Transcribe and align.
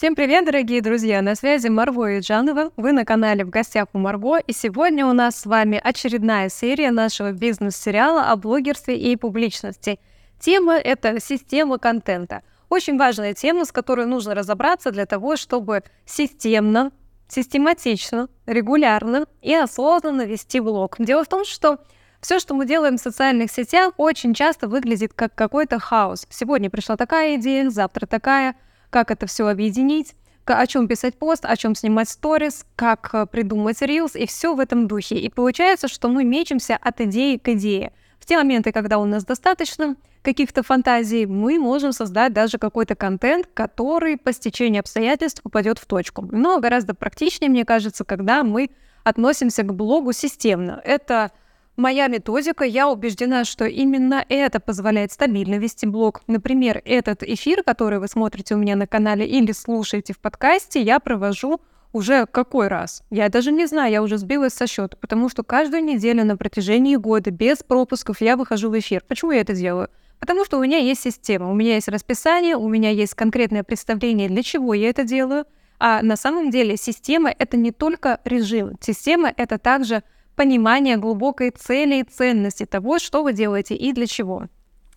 Всем 0.00 0.14
привет, 0.14 0.46
дорогие 0.46 0.80
друзья! 0.80 1.20
На 1.20 1.34
связи 1.34 1.68
Марго 1.68 2.06
и 2.06 2.20
Джанова. 2.20 2.72
Вы 2.78 2.92
на 2.92 3.04
канале 3.04 3.44
«В 3.44 3.50
гостях 3.50 3.88
у 3.92 3.98
Марго», 3.98 4.38
и 4.38 4.50
сегодня 4.50 5.06
у 5.06 5.12
нас 5.12 5.40
с 5.40 5.44
вами 5.44 5.78
очередная 5.84 6.48
серия 6.48 6.90
нашего 6.90 7.32
бизнес-сериала 7.32 8.30
о 8.30 8.36
блогерстве 8.36 8.96
и 8.98 9.14
публичности. 9.16 10.00
Тема— 10.38 10.72
это 10.78 11.20
система 11.20 11.76
контента. 11.76 12.40
Очень 12.70 12.96
важная 12.96 13.34
тема, 13.34 13.66
с 13.66 13.72
которой 13.72 14.06
нужно 14.06 14.34
разобраться 14.34 14.90
для 14.90 15.04
того, 15.04 15.36
чтобы 15.36 15.82
системно, 16.06 16.92
систематично, 17.28 18.30
регулярно 18.46 19.26
и 19.42 19.54
осознанно 19.54 20.22
вести 20.22 20.60
блог. 20.60 20.96
Дело 20.98 21.24
в 21.24 21.28
том, 21.28 21.44
что 21.44 21.76
все, 22.22 22.38
что 22.38 22.54
мы 22.54 22.64
делаем 22.64 22.96
в 22.96 23.02
социальных 23.02 23.50
сетях, 23.50 23.92
очень 23.98 24.32
часто 24.32 24.66
выглядит 24.66 25.12
как 25.12 25.34
какой-то 25.34 25.78
хаос. 25.78 26.26
Сегодня 26.30 26.70
пришла 26.70 26.96
такая 26.96 27.36
идея, 27.36 27.68
завтра 27.68 28.06
такая— 28.06 28.56
как 28.90 29.10
это 29.10 29.26
все 29.26 29.46
объединить, 29.46 30.14
о 30.44 30.66
чем 30.66 30.88
писать 30.88 31.16
пост, 31.16 31.44
о 31.44 31.56
чем 31.56 31.74
снимать 31.74 32.08
сторис, 32.08 32.66
как 32.76 33.10
э, 33.12 33.26
придумать 33.26 33.80
рилс, 33.82 34.16
и 34.16 34.26
все 34.26 34.54
в 34.54 34.60
этом 34.60 34.88
духе. 34.88 35.16
И 35.16 35.28
получается, 35.28 35.88
что 35.88 36.08
мы 36.08 36.24
мечемся 36.24 36.76
от 36.80 37.00
идеи 37.00 37.36
к 37.36 37.48
идее. 37.50 37.92
В 38.18 38.26
те 38.26 38.36
моменты, 38.36 38.72
когда 38.72 38.98
у 38.98 39.04
нас 39.04 39.24
достаточно 39.24 39.96
каких-то 40.22 40.62
фантазий, 40.62 41.26
мы 41.26 41.58
можем 41.58 41.92
создать 41.92 42.32
даже 42.32 42.58
какой-то 42.58 42.94
контент, 42.94 43.48
который 43.54 44.16
по 44.18 44.32
стечению 44.32 44.80
обстоятельств 44.80 45.42
попадет 45.42 45.78
в 45.78 45.86
точку. 45.86 46.28
Но 46.30 46.60
гораздо 46.60 46.94
практичнее, 46.94 47.50
мне 47.50 47.64
кажется, 47.64 48.04
когда 48.04 48.42
мы 48.44 48.70
относимся 49.04 49.62
к 49.62 49.74
блогу 49.74 50.12
системно. 50.12 50.80
Это 50.84 51.32
Моя 51.76 52.08
методика, 52.08 52.64
я 52.64 52.88
убеждена, 52.88 53.44
что 53.44 53.64
именно 53.64 54.24
это 54.28 54.60
позволяет 54.60 55.12
стабильно 55.12 55.54
вести 55.54 55.86
блог. 55.86 56.22
Например, 56.26 56.82
этот 56.84 57.22
эфир, 57.22 57.62
который 57.62 57.98
вы 57.98 58.08
смотрите 58.08 58.54
у 58.54 58.58
меня 58.58 58.76
на 58.76 58.86
канале 58.86 59.26
или 59.26 59.52
слушаете 59.52 60.12
в 60.12 60.18
подкасте, 60.18 60.82
я 60.82 61.00
провожу 61.00 61.60
уже 61.92 62.26
какой 62.26 62.68
раз? 62.68 63.02
Я 63.10 63.28
даже 63.28 63.50
не 63.50 63.66
знаю, 63.66 63.90
я 63.92 64.02
уже 64.02 64.18
сбилась 64.18 64.52
со 64.52 64.66
счета, 64.66 64.96
потому 65.00 65.28
что 65.28 65.42
каждую 65.42 65.82
неделю 65.82 66.24
на 66.24 66.36
протяжении 66.36 66.96
года 66.96 67.30
без 67.30 67.62
пропусков 67.62 68.20
я 68.20 68.36
выхожу 68.36 68.70
в 68.70 68.78
эфир. 68.78 69.02
Почему 69.08 69.32
я 69.32 69.40
это 69.40 69.54
делаю? 69.54 69.88
Потому 70.18 70.44
что 70.44 70.58
у 70.58 70.62
меня 70.62 70.78
есть 70.78 71.02
система, 71.02 71.50
у 71.50 71.54
меня 71.54 71.76
есть 71.76 71.88
расписание, 71.88 72.56
у 72.56 72.68
меня 72.68 72.90
есть 72.90 73.14
конкретное 73.14 73.64
представление, 73.64 74.28
для 74.28 74.42
чего 74.42 74.74
я 74.74 74.90
это 74.90 75.04
делаю. 75.04 75.46
А 75.78 76.02
на 76.02 76.16
самом 76.16 76.50
деле 76.50 76.76
система— 76.76 77.30
это 77.38 77.56
не 77.56 77.72
только 77.72 78.20
режим. 78.24 78.76
Система— 78.82 79.32
это 79.36 79.56
также 79.56 80.02
понимание 80.40 80.96
глубокой 80.96 81.50
цели 81.50 81.96
и 81.96 82.02
ценности 82.02 82.64
того, 82.64 82.98
что 82.98 83.22
вы 83.22 83.34
делаете 83.34 83.74
и 83.74 83.92
для 83.92 84.06
чего. 84.06 84.44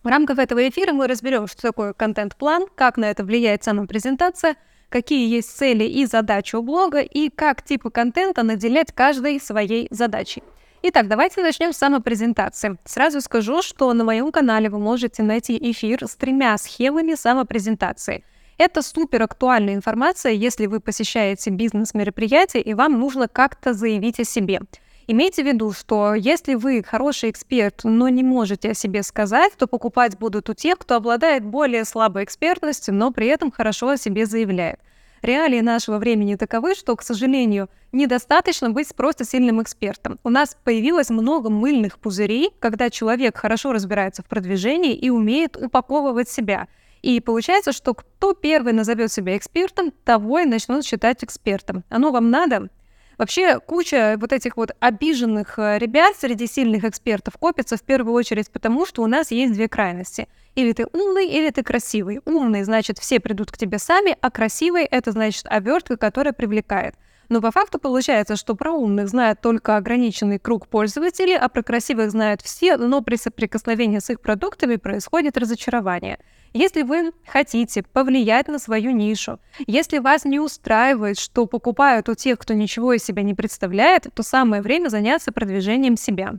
В 0.02 0.08
рамках 0.08 0.38
этого 0.38 0.66
эфира 0.66 0.94
мы 0.94 1.06
разберем, 1.06 1.48
что 1.48 1.60
такое 1.60 1.92
контент-план, 1.92 2.64
как 2.74 2.96
на 2.96 3.10
это 3.10 3.24
влияет 3.24 3.62
сама 3.62 3.84
презентация, 3.84 4.56
какие 4.88 5.28
есть 5.28 5.54
цели 5.54 5.84
и 5.84 6.06
задачи 6.06 6.56
у 6.56 6.62
блога 6.62 7.00
и 7.00 7.28
как 7.28 7.62
типы 7.62 7.90
контента 7.90 8.42
наделять 8.42 8.92
каждой 8.92 9.38
своей 9.38 9.86
задачей. 9.90 10.42
Итак, 10.82 11.08
давайте 11.08 11.42
начнем 11.42 11.74
с 11.74 11.76
самопрезентации. 11.76 12.78
Сразу 12.86 13.20
скажу, 13.20 13.60
что 13.60 13.92
на 13.92 14.02
моем 14.02 14.32
канале 14.32 14.70
вы 14.70 14.78
можете 14.78 15.22
найти 15.22 15.58
эфир 15.70 16.06
с 16.08 16.16
тремя 16.16 16.56
схемами 16.56 17.16
самопрезентации. 17.16 18.24
Это 18.56 18.80
супер 18.80 19.20
актуальная 19.20 19.74
информация, 19.74 20.32
если 20.32 20.64
вы 20.64 20.80
посещаете 20.80 21.50
бизнес-мероприятие 21.50 22.62
и 22.62 22.72
вам 22.72 22.98
нужно 22.98 23.28
как-то 23.28 23.74
заявить 23.74 24.20
о 24.20 24.24
себе– 24.24 24.62
Имейте 25.06 25.42
в 25.42 25.46
виду, 25.46 25.70
что 25.72 26.14
если 26.14 26.54
вы 26.54 26.82
хороший 26.82 27.28
эксперт, 27.30 27.80
но 27.84 28.08
не 28.08 28.22
можете 28.22 28.70
о 28.70 28.74
себе 28.74 29.02
сказать, 29.02 29.52
то 29.58 29.66
покупать 29.66 30.18
будут 30.18 30.48
у 30.48 30.54
тех, 30.54 30.78
кто 30.78 30.96
обладает 30.96 31.44
более 31.44 31.84
слабой 31.84 32.24
экспертностью, 32.24 32.94
но 32.94 33.10
при 33.10 33.26
этом 33.26 33.50
хорошо 33.50 33.90
о 33.90 33.96
себе 33.98 34.24
заявляет. 34.24 34.80
Реалии 35.20 35.60
нашего 35.60 35.98
времени 35.98 36.36
таковы, 36.36 36.74
что, 36.74 36.96
к 36.96 37.02
сожалению, 37.02 37.68
недостаточно 37.92 38.70
быть 38.70 38.94
просто 38.94 39.24
сильным 39.24 39.62
экспертом. 39.62 40.18
У 40.24 40.30
нас 40.30 40.56
появилось 40.64 41.10
много 41.10 41.50
мыльных 41.50 41.98
пузырей, 41.98 42.50
когда 42.58 42.88
человек 42.88 43.36
хорошо 43.36 43.72
разбирается 43.72 44.22
в 44.22 44.26
продвижении 44.26 44.94
и 44.94 45.10
умеет 45.10 45.56
упаковывать 45.56 46.30
себя. 46.30 46.66
И 47.02 47.20
получается, 47.20 47.72
что 47.72 47.92
кто 47.92 48.32
первый 48.32 48.72
назовет 48.72 49.12
себя 49.12 49.36
экспертом, 49.36 49.92
того 50.04 50.38
и 50.38 50.46
начнут 50.46 50.84
считать 50.86 51.22
экспертом. 51.22 51.84
Оно 51.90 52.10
вам 52.10 52.30
надо? 52.30 52.70
Вообще 53.18 53.60
куча 53.60 54.16
вот 54.20 54.32
этих 54.32 54.56
вот 54.56 54.72
обиженных 54.80 55.58
э, 55.58 55.78
ребят 55.78 56.16
среди 56.16 56.46
сильных 56.46 56.84
экспертов 56.84 57.34
копится 57.38 57.76
в 57.76 57.82
первую 57.82 58.14
очередь 58.14 58.50
потому, 58.50 58.86
что 58.86 59.02
у 59.02 59.06
нас 59.06 59.30
есть 59.30 59.52
две 59.52 59.68
крайности. 59.68 60.28
Или 60.54 60.72
ты 60.72 60.86
умный, 60.92 61.28
или 61.28 61.50
ты 61.50 61.62
красивый. 61.62 62.20
Умный, 62.24 62.64
значит, 62.64 62.98
все 62.98 63.20
придут 63.20 63.50
к 63.50 63.56
тебе 63.56 63.78
сами, 63.78 64.16
а 64.20 64.30
красивый— 64.30 64.84
это 64.90 65.12
значит 65.12 65.46
обертка, 65.46 65.96
которая 65.96 66.32
привлекает. 66.32 66.94
Но 67.28 67.40
по 67.40 67.50
факту 67.50 67.78
получается, 67.78 68.36
что 68.36 68.54
про 68.54 68.72
умных 68.72 69.08
знает 69.08 69.40
только 69.40 69.76
ограниченный 69.76 70.38
круг 70.38 70.68
пользователей, 70.68 71.36
а 71.36 71.48
про 71.48 71.62
красивых 71.62 72.10
знают 72.10 72.42
все, 72.42 72.76
но 72.76 73.00
при 73.02 73.16
соприкосновении 73.16 73.98
с 73.98 74.10
их 74.10 74.20
продуктами 74.20 74.76
происходит 74.76 75.38
разочарование. 75.38 76.18
Если 76.56 76.82
вы 76.82 77.10
хотите 77.26 77.82
повлиять 77.82 78.46
на 78.46 78.60
свою 78.60 78.92
нишу, 78.92 79.40
если 79.66 79.98
вас 79.98 80.24
не 80.24 80.38
устраивает, 80.38 81.18
что 81.18 81.46
покупают 81.46 82.08
у 82.08 82.14
тех, 82.14 82.38
кто 82.38 82.54
ничего 82.54 82.92
из 82.92 83.02
себя 83.02 83.24
не 83.24 83.34
представляет, 83.34 84.06
то 84.14 84.22
самое 84.22 84.62
время 84.62 84.88
заняться 84.88 85.32
продвижением 85.32 85.96
себя. 85.96 86.34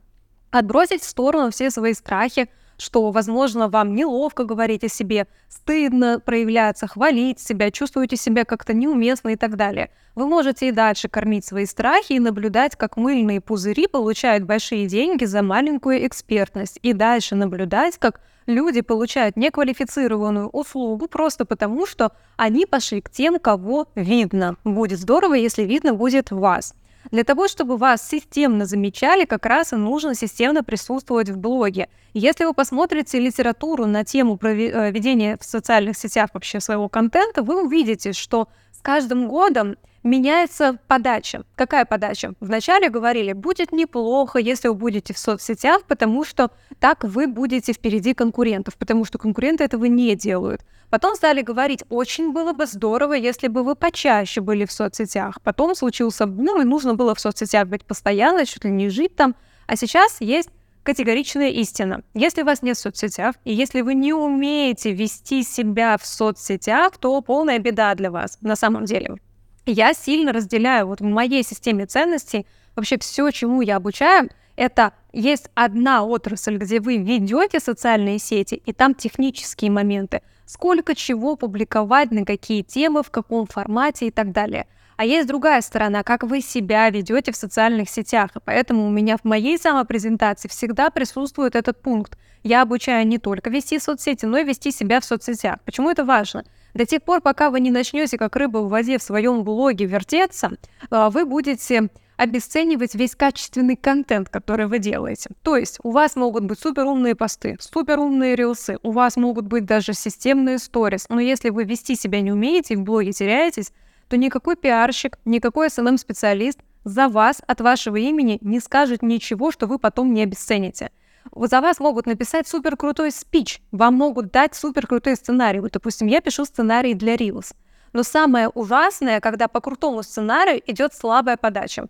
Отбросить 0.51 1.01
в 1.01 1.09
сторону 1.09 1.51
все 1.51 1.69
свои 1.69 1.93
страхи, 1.93 2.47
что, 2.77 3.11
возможно, 3.11 3.67
вам 3.67 3.93
неловко 3.93 4.45
говорить 4.45 4.85
о 4.85 4.87
себе, 4.87 5.27
стыдно 5.49 6.21
проявляться, 6.21 6.87
хвалить 6.87 7.41
себя, 7.41 7.69
чувствуете 7.69 8.15
себя 8.15 8.45
как-то 8.45 8.73
неуместно 8.73 9.29
и 9.29 9.35
так 9.35 9.57
далее. 9.57 9.91
Вы 10.15 10.27
можете 10.27 10.69
и 10.69 10.71
дальше 10.71 11.09
кормить 11.09 11.43
свои 11.43 11.65
страхи 11.65 12.13
и 12.13 12.19
наблюдать, 12.19 12.77
как 12.77 12.95
мыльные 12.95 13.41
пузыри 13.41 13.87
получают 13.87 14.45
большие 14.45 14.87
деньги 14.87 15.25
за 15.25 15.41
маленькую 15.41 16.07
экспертность, 16.07 16.79
и 16.81 16.93
дальше 16.93 17.35
наблюдать, 17.35 17.97
как 17.97 18.21
люди 18.47 18.81
получают 18.81 19.37
неквалифицированную 19.37 20.49
услугу 20.49 21.07
просто 21.07 21.45
потому, 21.45 21.85
что 21.85 22.11
они 22.37 22.65
пошли 22.65 23.01
к 23.01 23.09
тем, 23.09 23.39
кого 23.39 23.87
видно. 23.95 24.57
Будет 24.63 24.99
здорово, 24.99 25.33
если 25.35 25.63
видно 25.63 25.93
будет 25.93 26.31
вас. 26.31 26.73
Для 27.11 27.23
того, 27.23 27.47
чтобы 27.47 27.77
вас 27.77 28.07
системно 28.07 28.65
замечали, 28.65 29.25
как 29.25 29.45
раз 29.45 29.73
и 29.73 29.75
нужно 29.75 30.15
системно 30.15 30.63
присутствовать 30.63 31.29
в 31.29 31.37
блоге. 31.37 31.87
Если 32.13 32.45
вы 32.45 32.53
посмотрите 32.53 33.19
литературу 33.19 33.85
на 33.85 34.03
тему 34.03 34.39
э, 34.41 34.91
ведения 34.91 35.37
в 35.39 35.45
социальных 35.45 35.97
сетях 35.97 36.29
вообще 36.33 36.59
своего 36.59 36.89
контента, 36.89 37.43
вы 37.43 37.63
увидите, 37.63 38.13
что 38.13 38.47
каждым 38.85 39.27
годом 39.27 39.77
меняется 40.03 40.77
подача. 40.87 41.43
Какая 41.55 41.85
подача? 41.85 42.33
Вначале 42.39 42.89
говорили, 42.89 43.33
будет 43.33 43.71
неплохо, 43.71 44.37
если 44.37 44.67
вы 44.67 44.75
будете 44.75 45.11
в 45.11 45.17
соцсетях, 45.17 45.85
потому 45.87 46.23
что 46.23 46.51
так 46.79 47.03
вы 47.03 47.25
будете 47.25 47.73
впереди 47.73 48.13
конкурентов, 48.13 48.77
потому 48.77 49.03
что 49.03 49.17
конкуренты 49.17 49.63
этого 49.63 49.85
не 49.85 50.15
делают. 50.15 50.61
Потом 50.91 51.15
стали 51.15 51.41
говорить, 51.41 51.83
очень 51.89 52.31
было 52.31 52.53
бы 52.53 52.67
здорово, 52.67 53.13
если 53.13 53.47
бы 53.47 53.63
вы 53.63 53.73
почаще 53.75 54.39
были 54.39 54.65
в 54.65 54.71
соцсетях. 54.71 55.41
Потом 55.41 55.73
случился 55.73 56.27
бум, 56.27 56.61
и 56.61 56.63
нужно 56.63 56.93
было 56.93 57.15
в 57.15 57.19
соцсетях 57.19 57.67
быть 57.67 57.83
постоянно, 57.85 58.45
чуть 58.45 58.65
ли 58.65 58.69
не 58.69 58.89
жить 58.89 59.15
там. 59.15 59.35
А 59.65 59.75
сейчас 59.75 60.21
есть 60.21 60.49
категоричная 60.85 61.49
истина. 61.49 62.03
Если 62.13 62.43
вас 62.43 62.61
нет 62.61 62.77
в 62.77 62.79
соцсетях, 62.79 63.35
и 63.43 63.53
если 63.53 63.81
вы 63.81 63.93
не 63.95 64.13
умеете 64.13 64.93
вести 64.93 65.43
себя 65.43 65.97
в 65.97 66.05
соцсетях, 66.05 66.97
то 66.97 67.19
полная 67.21 67.59
беда 67.59 67.93
для 67.95 68.11
вас 68.11 68.37
на 68.41 68.55
самом 68.55 68.85
деле 68.85 69.17
я 69.65 69.93
сильно 69.93 70.31
разделяю 70.31 70.87
вот 70.87 71.01
в 71.01 71.03
моей 71.03 71.43
системе 71.43 71.85
ценностей 71.85 72.45
вообще 72.75 72.97
все, 72.99 73.31
чему 73.31 73.61
я 73.61 73.77
обучаю, 73.77 74.29
это 74.55 74.93
есть 75.11 75.49
одна 75.53 76.03
отрасль, 76.03 76.57
где 76.57 76.79
вы 76.79 76.97
ведете 76.97 77.59
социальные 77.59 78.19
сети, 78.19 78.61
и 78.65 78.73
там 78.73 78.93
технические 78.93 79.71
моменты. 79.71 80.21
Сколько 80.45 80.95
чего 80.95 81.35
публиковать, 81.35 82.11
на 82.11 82.25
какие 82.25 82.61
темы, 82.61 83.03
в 83.03 83.09
каком 83.09 83.47
формате 83.47 84.07
и 84.07 84.11
так 84.11 84.31
далее. 84.31 84.67
А 84.97 85.05
есть 85.05 85.27
другая 85.27 85.61
сторона, 85.61 86.03
как 86.03 86.23
вы 86.23 86.41
себя 86.41 86.89
ведете 86.89 87.31
в 87.31 87.35
социальных 87.35 87.89
сетях. 87.89 88.31
И 88.35 88.39
поэтому 88.43 88.87
у 88.87 88.89
меня 88.89 89.17
в 89.17 89.25
моей 89.25 89.57
самопрезентации 89.57 90.47
всегда 90.47 90.89
присутствует 90.89 91.55
этот 91.55 91.81
пункт. 91.81 92.17
Я 92.43 92.61
обучаю 92.61 93.05
не 93.07 93.17
только 93.17 93.49
вести 93.49 93.79
соцсети, 93.79 94.25
но 94.25 94.37
и 94.37 94.43
вести 94.43 94.71
себя 94.71 94.99
в 95.01 95.05
соцсетях. 95.05 95.57
Почему 95.65 95.89
это 95.89 96.05
важно? 96.05 96.45
До 96.73 96.85
тех 96.85 97.01
пор, 97.03 97.21
пока 97.21 97.49
вы 97.49 97.59
не 97.59 97.71
начнете, 97.71 98.17
как 98.17 98.35
рыба 98.35 98.59
в 98.59 98.69
воде, 98.69 98.97
в 98.97 99.03
своем 99.03 99.43
блоге 99.43 99.85
вертеться, 99.85 100.51
а, 100.89 101.09
вы 101.09 101.25
будете 101.25 101.89
обесценивать 102.17 102.95
весь 102.95 103.15
качественный 103.15 103.75
контент, 103.75 104.29
который 104.29 104.67
вы 104.67 104.79
делаете. 104.79 105.31
То 105.43 105.57
есть 105.57 105.79
у 105.83 105.91
вас 105.91 106.15
могут 106.15 106.45
быть 106.45 106.59
суперумные 106.59 107.15
посты, 107.15 107.57
суперумные 107.59 108.35
рилсы, 108.35 108.77
у 108.83 108.91
вас 108.91 109.17
могут 109.17 109.45
быть 109.45 109.65
даже 109.65 109.93
системные 109.93 110.59
сторис, 110.59 111.07
но 111.09 111.19
если 111.19 111.49
вы 111.49 111.65
вести 111.65 111.95
себя 111.95 112.21
не 112.21 112.31
умеете 112.31 112.75
и 112.75 112.77
в 112.77 112.83
блоге 112.83 113.11
теряетесь, 113.11 113.71
то 114.07 114.17
никакой 114.17 114.55
пиарщик, 114.55 115.17
никакой 115.25 115.67
SMM-специалист 115.67 116.59
за 116.83 117.07
вас 117.07 117.41
от 117.47 117.61
вашего 117.61 117.95
имени 117.95 118.37
не 118.41 118.59
скажет 118.59 119.01
ничего, 119.01 119.51
что 119.51 119.67
вы 119.67 119.79
потом 119.79 120.13
не 120.13 120.23
обесцените 120.23 120.91
за 121.35 121.61
вас 121.61 121.79
могут 121.79 122.05
написать 122.05 122.47
супер 122.47 122.77
крутой 122.77 123.11
спич, 123.11 123.61
вам 123.71 123.95
могут 123.95 124.31
дать 124.31 124.55
супер 124.55 124.87
крутой 124.87 125.15
сценарий. 125.15 125.59
Вот, 125.59 125.71
допустим, 125.71 126.07
я 126.07 126.21
пишу 126.21 126.45
сценарий 126.45 126.93
для 126.93 127.15
Reels. 127.15 127.53
Но 127.93 128.03
самое 128.03 128.49
ужасное, 128.49 129.19
когда 129.19 129.47
по 129.47 129.61
крутому 129.61 130.03
сценарию 130.03 130.61
идет 130.65 130.93
слабая 130.93 131.37
подача. 131.37 131.87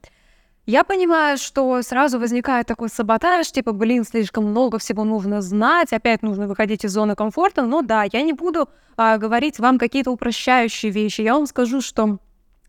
Я 0.65 0.83
понимаю, 0.83 1.37
что 1.37 1.79
сразу 1.83 2.19
возникает 2.19 2.65
такой 2.65 2.89
саботаж, 2.89 3.51
типа, 3.51 3.71
блин, 3.71 4.03
слишком 4.03 4.45
много 4.45 4.79
всего 4.79 5.03
нужно 5.03 5.41
знать, 5.41 5.93
опять 5.93 6.23
нужно 6.23 6.47
выходить 6.47 6.83
из 6.83 6.91
зоны 6.91 7.15
комфорта. 7.15 7.61
Но 7.61 7.83
да, 7.83 8.05
я 8.11 8.23
не 8.23 8.33
буду 8.33 8.67
а, 8.97 9.17
говорить 9.17 9.59
вам 9.59 9.77
какие-то 9.77 10.09
упрощающие 10.09 10.91
вещи. 10.91 11.21
Я 11.21 11.35
вам 11.35 11.45
скажу, 11.45 11.81
что 11.81 12.17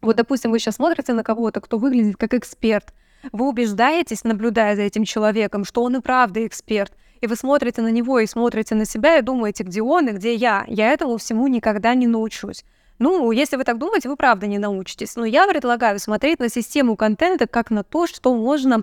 вот, 0.03 0.17
допустим, 0.17 0.51
вы 0.51 0.59
сейчас 0.59 0.77
смотрите 0.77 1.15
на 1.15 1.25
кого-то, 1.25 1.63
кто 1.63 1.79
выглядит 1.79 2.19
как 2.19 2.35
эксперт, 2.35 2.93
вы 3.33 3.49
убеждаетесь, 3.49 4.25
наблюдая 4.25 4.77
за 4.77 4.83
этим 4.83 5.05
человеком, 5.05 5.65
что 5.65 5.83
он 5.83 5.97
и 5.97 6.01
правда 6.01 6.47
эксперт, 6.47 6.93
и 7.23 7.27
вы 7.27 7.35
смотрите 7.35 7.81
на 7.81 7.91
него 7.91 8.19
и 8.19 8.27
смотрите 8.27 8.75
на 8.75 8.85
себя 8.85 9.17
и 9.17 9.23
думаете, 9.23 9.65
где 9.65 9.81
он 9.81 10.09
и 10.09 10.13
где 10.13 10.35
я. 10.35 10.65
Я 10.69 10.93
этому 10.93 11.17
всему 11.17 11.49
никогда 11.49 11.95
не 11.95 12.07
научусь. 12.07 12.63
Ну, 12.99 13.31
если 13.31 13.57
вы 13.57 13.65
так 13.65 13.79
думаете, 13.79 14.09
вы 14.09 14.17
правда 14.17 14.47
не 14.47 14.59
научитесь. 14.59 15.17
Но 15.17 15.25
я 15.25 15.47
предлагаю 15.47 15.99
смотреть 15.99 16.41
на 16.41 16.49
систему 16.49 16.97
контента 16.97 17.47
как 17.47 17.71
на 17.71 17.83
то, 17.83 18.07
что 18.07 18.35
можно 18.35 18.83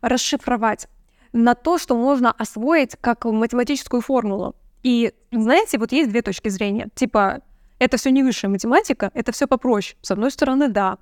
расшифровать, 0.00 0.88
на 1.32 1.54
то, 1.54 1.78
что 1.78 1.96
можно 1.96 2.30
освоить 2.32 2.96
как 3.00 3.24
математическую 3.24 4.02
формулу. 4.02 4.54
И 4.82 5.14
знаете, 5.32 5.78
вот 5.78 5.92
есть 5.92 6.10
две 6.10 6.20
точки 6.20 6.50
зрения. 6.50 6.88
Типа, 6.94 7.40
это 7.78 7.96
все 7.96 8.10
не 8.10 8.22
высшая 8.22 8.48
математика, 8.48 9.10
это 9.14 9.32
все 9.32 9.46
попроще. 9.46 9.96
С 10.02 10.10
одной 10.10 10.30
стороны, 10.30 10.68
да. 10.68 10.98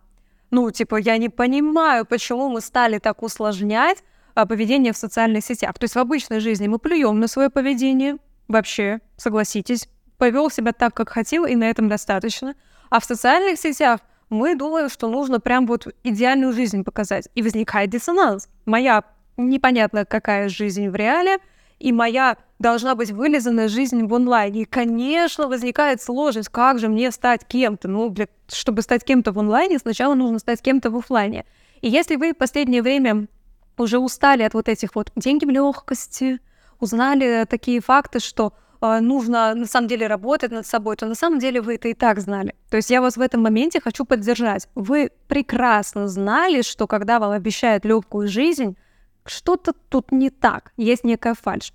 Ну, 0.51 0.71
типа, 0.71 0.97
я 0.97 1.17
не 1.19 1.29
понимаю, 1.29 2.07
почему 2.07 2.49
мы 2.49 2.61
стали 2.61 2.99
так 2.99 3.23
усложнять 3.23 4.05
а, 4.35 4.47
поведение 4.47 4.93
в 4.93 4.97
социальных 4.97 5.45
сетях. 5.45 5.75
То 5.79 5.85
есть 5.85 5.95
в 5.95 5.99
обычной 5.99 6.41
жизни 6.41 6.69
мы 6.69 6.79
плюем 6.79 7.19
на 7.19 7.27
свое 7.27 7.51
поведение, 7.51 8.19
вообще, 8.49 9.01
согласитесь, 9.17 9.89
повел 10.23 10.51
себя 10.51 10.73
так, 10.73 10.95
как 10.95 11.09
хотел, 11.09 11.47
и 11.47 11.57
на 11.57 11.65
этом 11.65 11.89
достаточно. 11.89 12.55
А 12.91 13.01
в 13.01 13.05
социальных 13.05 13.59
сетях 13.59 13.99
мы 14.31 14.55
думаем, 14.55 14.89
что 14.89 15.09
нужно 15.09 15.41
прям 15.41 15.67
вот 15.67 15.89
идеальную 16.05 16.53
жизнь 16.53 16.85
показать. 16.85 17.29
И 17.35 17.43
возникает 17.43 17.91
диссонанс. 17.91 18.49
Моя 18.65 19.03
непонятно 19.37 20.05
какая 20.05 20.49
жизнь 20.49 20.89
в 20.89 20.95
реале, 20.95 21.39
и 21.81 21.91
моя 21.91 22.37
должна 22.61 22.95
быть 22.95 23.11
вылизанная 23.11 23.67
жизнь 23.67 24.07
в 24.07 24.15
онлайне. 24.15 24.63
И, 24.63 24.65
конечно, 24.65 25.49
возникает 25.49 26.01
сложность, 26.01 26.51
как 26.51 26.79
же 26.79 26.87
мне 26.87 27.11
стать 27.11 27.45
кем-то. 27.45 27.89
Ну, 27.89 28.09
для, 28.09 28.29
чтобы 28.47 28.83
стать 28.83 29.03
кем-то 29.03 29.33
в 29.33 29.41
онлайне, 29.41 29.81
сначала 29.81 30.15
нужно 30.15 30.39
стать 30.39 30.63
кем-то 30.63 30.93
в 30.93 30.97
офлайне. 30.97 31.47
И 31.81 31.89
если 31.89 32.15
вы 32.15 32.33
в 32.33 32.37
последнее 32.37 32.83
время 32.83 33.27
уже 33.77 33.99
устали 33.99 34.45
от 34.45 34.55
вот 34.55 34.69
этих 34.69 34.95
вот 34.95 35.11
деньги 35.17 35.47
в 35.47 35.51
легкости, 35.51 36.39
узнали 36.79 37.45
такие 37.51 37.81
факты, 37.81 38.21
что 38.21 38.53
нужно 38.83 39.55
на 39.55 39.67
самом 39.67 39.89
деле 39.89 40.07
работать 40.07 40.51
над 40.51 40.67
собой, 40.67 40.97
то 40.97 41.07
на 41.07 41.15
самом 41.15 41.39
деле 41.39 41.61
вы 41.61 41.77
это 41.77 41.89
и 41.89 41.95
так 41.95 42.21
знали. 42.21 42.55
То 42.71 42.77
есть 42.77 42.91
я 42.91 43.01
вас 43.01 43.17
в 43.17 43.21
этом 43.21 43.43
моменте 43.43 43.81
хочу 43.81 44.05
поддержать. 44.05 44.69
Вы 44.75 45.11
прекрасно 45.29 46.09
знали, 46.09 46.63
что 46.63 46.87
когда 46.87 47.19
вам 47.19 47.31
обещают 47.31 47.85
легкую 47.85 48.29
жизнь, 48.29 48.77
что-то 49.25 49.73
тут 49.89 50.13
не 50.13 50.31
так, 50.31 50.73
есть 50.77 51.05
некая 51.05 51.35
фальшь. 51.35 51.73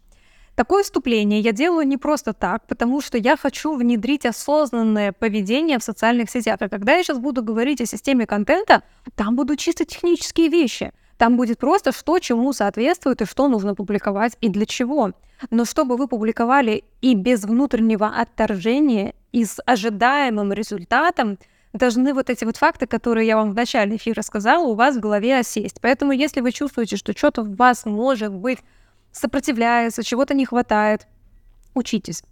Такое 0.56 0.82
вступление 0.82 1.40
я 1.40 1.52
делаю 1.52 1.88
не 1.88 1.98
просто 1.98 2.34
так, 2.34 2.66
потому 2.66 3.00
что 3.00 3.20
я 3.20 3.38
хочу 3.38 3.76
внедрить 3.76 4.26
осознанное 4.26 5.12
поведение 5.12 5.78
в 5.78 5.84
социальных 5.84 6.32
сетях. 6.32 6.60
И 6.62 6.68
когда 6.68 6.96
я 6.96 7.04
сейчас 7.04 7.20
буду 7.20 7.44
говорить 7.44 7.80
о 7.80 7.86
системе 7.86 8.26
контента, 8.26 8.82
там 9.16 9.36
будут 9.36 9.60
чисто 9.60 9.86
технические 9.86 10.50
вещи. 10.50 10.92
Там 11.18 11.36
будет 11.36 11.58
просто 11.58 11.92
что 11.92 12.20
чему 12.20 12.54
соответствует 12.54 13.22
и 13.22 13.26
что 13.26 13.48
нужно 13.48 13.76
публиковать 13.76 14.38
и 14.42 14.50
для 14.50 14.66
чего. 14.66 15.14
Но 15.50 15.66
чтобы 15.66 15.98
вы 15.98 16.08
публиковали 16.08 16.84
и 17.02 17.16
без 17.16 17.44
внутреннего 17.44 18.08
отторжения, 18.08 19.14
и 19.32 19.46
с 19.46 19.60
ожидаемым 19.66 20.54
результатом, 20.54 21.38
должны 21.74 22.14
вот 22.14 22.30
эти 22.30 22.46
вот 22.46 22.58
факты, 22.58 22.88
которые 22.88 23.28
я 23.28 23.36
вам 23.36 23.52
в 23.52 23.56
начале 23.56 23.98
эфира 23.98 24.22
сказала, 24.22 24.66
у 24.66 24.74
вас 24.74 24.96
в 24.96 25.00
голове 25.00 25.38
осесть. 25.38 25.80
Поэтому 25.82 26.12
если 26.12 26.42
вы 26.42 26.52
чувствуете, 26.52 26.98
что 26.98 27.16
что-то 27.16 27.44
в 27.44 27.56
вас 27.56 27.86
может 27.86 28.34
быть 28.34 28.60
сопротивляется, 29.12 30.04
чего-то 30.04 30.34
не 30.34 30.46
хватает, 30.46 31.08
учитесь. 31.74 32.24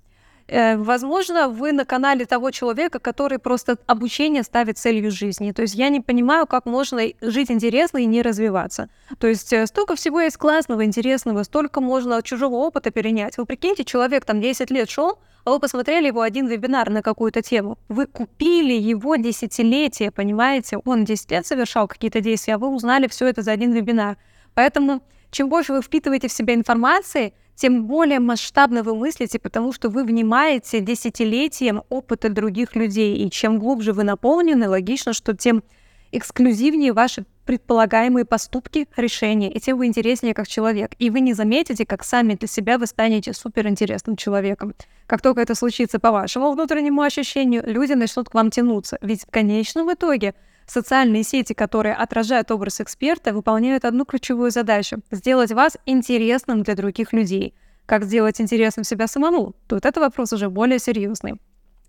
Э, 0.48 0.78
возможно, 0.78 1.50
вы 1.50 1.72
на 1.72 1.86
канале 1.86 2.26
того 2.26 2.52
человека, 2.52 3.00
который 3.00 3.40
просто 3.40 3.78
обучение 3.88 4.44
ставит 4.44 4.78
целью 4.78 5.12
жизни. 5.12 5.52
То 5.52 5.64
есть 5.64 5.76
я 5.76 5.90
не 5.90 6.02
понимаю, 6.02 6.46
как 6.46 6.66
можно 6.66 7.02
жить 7.22 7.50
интересно 7.50 7.98
и 7.98 8.06
не 8.06 8.22
развиваться. 8.22 8.90
То 9.18 9.28
есть 9.28 9.52
э, 9.54 9.66
столько 9.66 9.96
всего 9.96 10.22
есть 10.22 10.38
классного, 10.38 10.86
интересного, 10.86 11.44
столько 11.44 11.82
можно 11.82 12.22
чужого 12.22 12.56
опыта 12.56 12.92
перенять. 12.92 13.38
Вы 13.38 13.46
прикиньте, 13.46 13.84
человек 13.84 14.26
там 14.26 14.40
10 14.40 14.70
лет 14.70 14.90
шел, 14.90 15.20
а 15.46 15.52
вы 15.52 15.60
посмотрели 15.60 16.08
его 16.08 16.22
один 16.22 16.48
вебинар 16.48 16.90
на 16.92 17.02
какую-то 17.02 17.42
тему. 17.42 17.78
Вы 17.90 18.06
купили 18.06 18.74
его 18.74 19.16
десятилетие, 19.16 20.12
понимаете? 20.12 20.78
Он 20.86 21.06
10 21.06 21.32
лет 21.32 21.48
совершал 21.48 21.88
какие-то 21.88 22.22
действия, 22.22 22.56
а 22.56 22.58
вы 22.60 22.68
узнали 22.68 23.08
все 23.08 23.28
это 23.28 23.42
за 23.42 23.52
один 23.52 23.72
вебинар. 23.72 24.18
Поэтому 24.54 25.02
чем 25.32 25.50
больше 25.50 25.74
вы 25.74 25.82
впитываете 25.82 26.28
в 26.28 26.32
себя 26.32 26.54
информации, 26.54 27.34
тем 27.56 27.86
более 27.86 28.20
масштабно 28.20 28.84
вы 28.84 28.96
мыслите, 28.96 29.40
потому 29.40 29.72
что 29.72 29.90
вы 29.90 30.04
внимаете 30.04 30.82
десятилетиям 30.82 31.84
опыта 31.90 32.30
других 32.30 32.76
людей. 32.76 33.18
И 33.18 33.30
чем 33.32 33.60
глубже 33.60 33.94
вы 33.94 34.04
наполнены, 34.04 34.68
логично, 34.68 35.14
что 35.14 35.36
тем 35.36 35.64
эксклюзивнее 36.12 36.94
ваши 36.94 37.26
предполагаемые 37.46 38.26
поступки, 38.26 38.88
решения, 38.98 39.52
и 39.52 39.60
тем 39.60 39.78
вы 39.78 39.86
интереснее 39.86 40.34
как 40.34 40.48
человек. 40.48 40.92
И 40.98 41.10
вы 41.10 41.20
не 41.20 41.34
заметите, 41.34 41.86
как 41.86 42.04
сами 42.04 42.34
для 42.34 42.48
себя 42.48 42.78
вы 42.78 42.88
станете 42.88 43.34
суперинтересным 43.34 44.16
человеком. 44.16 44.74
Как 45.06 45.22
только 45.22 45.42
это 45.42 45.54
случится 45.56 46.00
по 46.00 46.12
вашему 46.12 46.52
внутреннему 46.52 47.02
ощущению, 47.02 47.64
люди 47.66 47.94
начнут 47.94 48.30
к 48.30 48.34
вам 48.34 48.50
тянуться. 48.50 48.98
Ведь 49.02 49.24
в 49.24 49.32
конечном 49.32 49.94
итоге 49.94 50.34
социальные 50.68 51.24
сети, 51.24 51.54
которые 51.54 51.96
отражают 51.96 52.52
образ 52.52 52.82
эксперта, 52.82 53.34
выполняют 53.34 53.86
одну 53.86 54.06
ключевую 54.06 54.52
задачу— 54.52 54.98
сделать 55.12 55.52
вас 55.52 55.78
интересным 55.86 56.64
для 56.64 56.76
других 56.76 57.14
людей. 57.14 57.54
Как 57.86 58.04
сделать 58.04 58.42
интересным 58.42 58.84
себя 58.84 59.08
самому? 59.08 59.54
Тут 59.68 59.86
это 59.86 60.00
вопрос 60.00 60.34
уже 60.34 60.50
более 60.50 60.80
серьезный. 60.80 61.40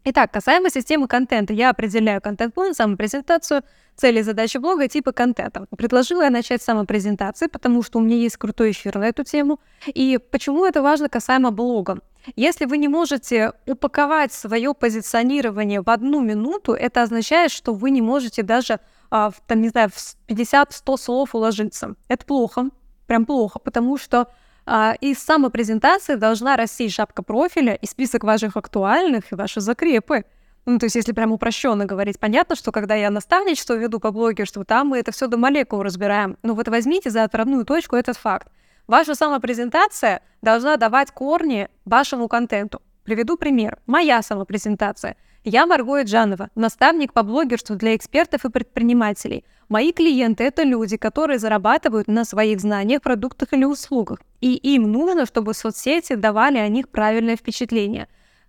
Итак, 0.09 0.31
касаемо 0.31 0.71
системы 0.71 1.09
контента, 1.09 1.53
я 1.53 1.71
определяю 1.71 2.21
контент-план, 2.21 2.75
самопрезентацию, 2.75 3.63
цели 3.97 4.21
и 4.21 4.23
задачи 4.23 4.59
блога 4.59 4.85
и 4.85 4.89
типы 4.89 5.13
контента. 5.13 5.67
Предложила 5.77 6.23
я 6.23 6.31
начать 6.31 6.63
с 6.63 6.65
самопрезентации, 6.65 7.49
потому 7.49 7.83
что 7.83 7.99
у 7.99 8.03
меня 8.03 8.17
есть 8.17 8.37
крутой 8.37 8.71
эфир 8.71 8.99
на 8.99 9.09
эту 9.09 9.25
тему. 9.25 9.59
И 9.87 10.21
почему 10.31 10.65
это 10.65 10.81
важно 10.81 11.09
касаемо 11.09 11.51
блога? 11.51 11.99
Если 12.35 12.65
вы 12.65 12.79
не 12.79 12.89
можете 12.89 13.53
упаковать 13.67 14.33
свое 14.33 14.75
позиционирование 14.75 15.81
в 15.81 15.89
одну 15.91 16.21
минуту, 16.21 16.73
это 16.73 17.03
означает, 17.03 17.53
что 17.53 17.73
вы 17.73 17.91
не 17.91 18.03
можете 18.03 18.43
даже, 18.43 18.81
а, 19.11 19.31
в, 19.31 19.41
там, 19.47 19.61
не 19.63 19.69
знаю, 19.69 19.91
в 19.91 20.17
50-100 20.29 20.97
слов 20.97 21.35
уложиться. 21.35 21.95
Это 22.09 22.25
плохо, 22.27 22.71
прям 23.07 23.27
плохо, 23.27 23.59
потому 23.61 23.97
что 23.97 24.29
а, 24.65 24.95
из 25.01 25.19
самопрезентации 25.21 26.17
должна 26.17 26.57
расти 26.57 26.89
шапка 26.89 27.23
профиля 27.23 27.75
и 27.75 27.87
список 27.87 28.25
ваших 28.25 28.57
актуальных 28.57 29.31
и 29.31 29.37
ваши 29.37 29.61
закрепы. 29.61 30.25
Ну, 30.65 30.81
то 30.81 30.87
есть, 30.87 30.97
если 30.97 31.13
прям 31.13 31.31
упрощенно 31.31 31.85
говорить, 31.85 32.19
понятно, 32.19 32.57
что 32.57 32.73
когда 32.73 32.97
я 32.97 33.11
наставничество 33.11 33.75
веду 33.75 34.01
по 34.01 34.11
блогерству, 34.11 34.65
там 34.65 34.89
мы 34.89 34.99
это 34.99 35.13
все 35.13 35.29
до 35.29 35.37
молекул 35.37 35.83
разбираем. 35.83 36.37
Но 36.43 36.55
вот 36.55 36.67
возьмите 36.67 37.11
за 37.11 37.23
отправную 37.23 37.65
точку 37.65 37.95
этот 37.95 38.17
факт. 38.17 38.49
Ваша 38.87 39.17
самопрезентация 39.17 40.21
должна 40.43 40.77
давать 40.77 41.11
корни 41.11 41.69
вашему 41.85 42.29
контенту. 42.29 42.81
Приведу 43.03 43.37
пример. 43.37 43.79
Моя 43.87 44.23
самопрезентация. 44.23 45.17
Я 45.43 45.67
Марго 45.67 46.03
Джанова, 46.03 46.51
наставник 46.55 47.13
по 47.13 47.25
блогерству 47.25 47.75
для 47.75 47.97
экспертов 47.97 48.45
и 48.45 48.51
предпринимателей. 48.51 49.45
Мои 49.69 49.93
клиенты– 49.93 50.45
это 50.45 50.63
люди, 50.63 50.97
которые 50.97 51.41
зарабатывают 51.41 52.07
на 52.07 52.25
своих 52.25 52.61
знаниях, 52.61 53.03
продуктах 53.03 53.53
или 53.53 53.65
услугах. 53.65 54.21
И 54.41 54.55
им 54.55 54.91
нужно, 54.91 55.27
чтобы 55.27 55.55
соцсети 55.55 56.15
давали 56.15 56.59
о 56.59 56.69
них 56.69 56.89
правильное 56.89 57.37
впечатление. 57.37 58.07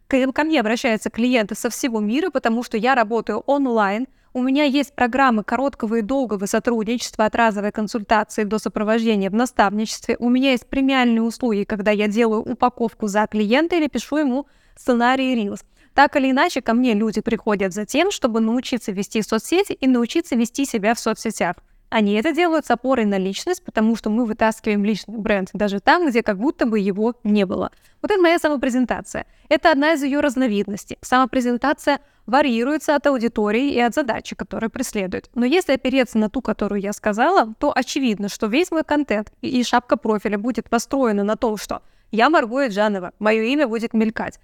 Ко 0.08 0.44
мне 0.44 0.60
обращаются 0.60 1.10
клиенты 1.10 1.56
со 1.56 1.70
всего 1.70 2.00
мира, 2.00 2.30
потому 2.30 2.64
что 2.64 2.78
я 2.78 2.94
работаю 2.96 3.40
онлайн, 3.40 4.08
у 4.38 4.44
меня 4.44 4.66
есть 4.66 4.94
программы 4.94 5.44
короткого 5.44 5.96
и 5.96 6.02
долгого 6.04 6.46
сотрудничества 6.46 7.26
от 7.26 7.34
разовой 7.34 7.72
консультации 7.72 8.44
до 8.44 8.60
сопровождения 8.60 9.32
в 9.32 9.34
наставничестве. 9.34 10.16
У 10.20 10.30
меня 10.30 10.52
есть 10.52 10.68
премиальные 10.68 11.24
услуги, 11.24 11.64
когда 11.64 11.90
я 11.90 12.08
делаю 12.08 12.44
упаковку 12.44 13.08
за 13.08 13.26
клиента 13.26 13.76
или 13.78 13.88
пишу 13.88 14.18
ему 14.18 14.46
сценарий 14.76 15.36
Reels. 15.36 15.62
Так 15.96 16.16
или 16.18 16.30
иначе, 16.30 16.62
ко 16.62 16.76
мне 16.76 16.94
люди 16.94 17.20
приходят 17.20 17.74
за 17.74 17.88
тем, 17.88 18.12
чтобы 18.12 18.40
научиться 18.40 18.92
вести 18.92 19.24
соцсети 19.24 19.74
и 19.74 19.88
научиться 19.88 20.36
вести 20.36 20.66
себя 20.66 20.94
в 20.94 21.00
соцсетях. 21.00 21.56
Они 21.90 22.14
это 22.16 22.34
делают 22.34 22.66
с 22.66 22.72
опорой 22.72 23.06
на 23.06 23.18
личность, 23.18 23.64
потому 23.64 23.96
что 23.96 24.10
мы 24.10 24.26
вытаскиваем 24.26 24.84
личный 24.84 25.18
бренд 25.18 25.50
даже 25.54 25.80
там, 25.80 26.10
где 26.10 26.22
как 26.22 26.38
будто 26.38 26.66
бы 26.66 26.80
его 26.80 27.16
не 27.24 27.46
было. 27.46 27.72
Вот 28.02 28.12
это 28.12 28.22
моя 28.22 28.40
самопрезентация. 28.40 29.26
Это 29.48 29.72
одна 29.72 29.94
из 29.94 30.04
ее 30.04 30.20
разновидностей. 30.20 30.98
Самопрезентация 31.02 32.00
варьируется 32.26 32.96
от 32.96 33.08
аудитории 33.08 33.72
и 33.72 33.80
от 33.80 33.94
задачи, 33.94 34.36
которые 34.36 34.70
преследует. 34.70 35.30
Но 35.34 35.46
если 35.46 35.74
опереться 35.74 36.18
на 36.18 36.30
ту, 36.30 36.42
которую 36.42 36.82
я 36.82 36.92
сказала, 36.92 37.54
то 37.58 37.72
очевидно, 37.74 38.28
что 38.28 38.48
весь 38.48 38.70
мой 38.70 38.84
контент 38.84 39.32
и 39.42 39.64
шапка 39.64 39.96
профиля 39.96 40.38
будет 40.38 40.70
построена 40.70 41.24
на 41.24 41.38
том, 41.38 41.56
что 41.56 41.82
я 42.12 42.30
Марго 42.30 42.68
Джанова, 42.68 43.14
мое 43.20 43.44
имя 43.44 43.68
будет 43.68 43.94
мелькать. 43.94 44.40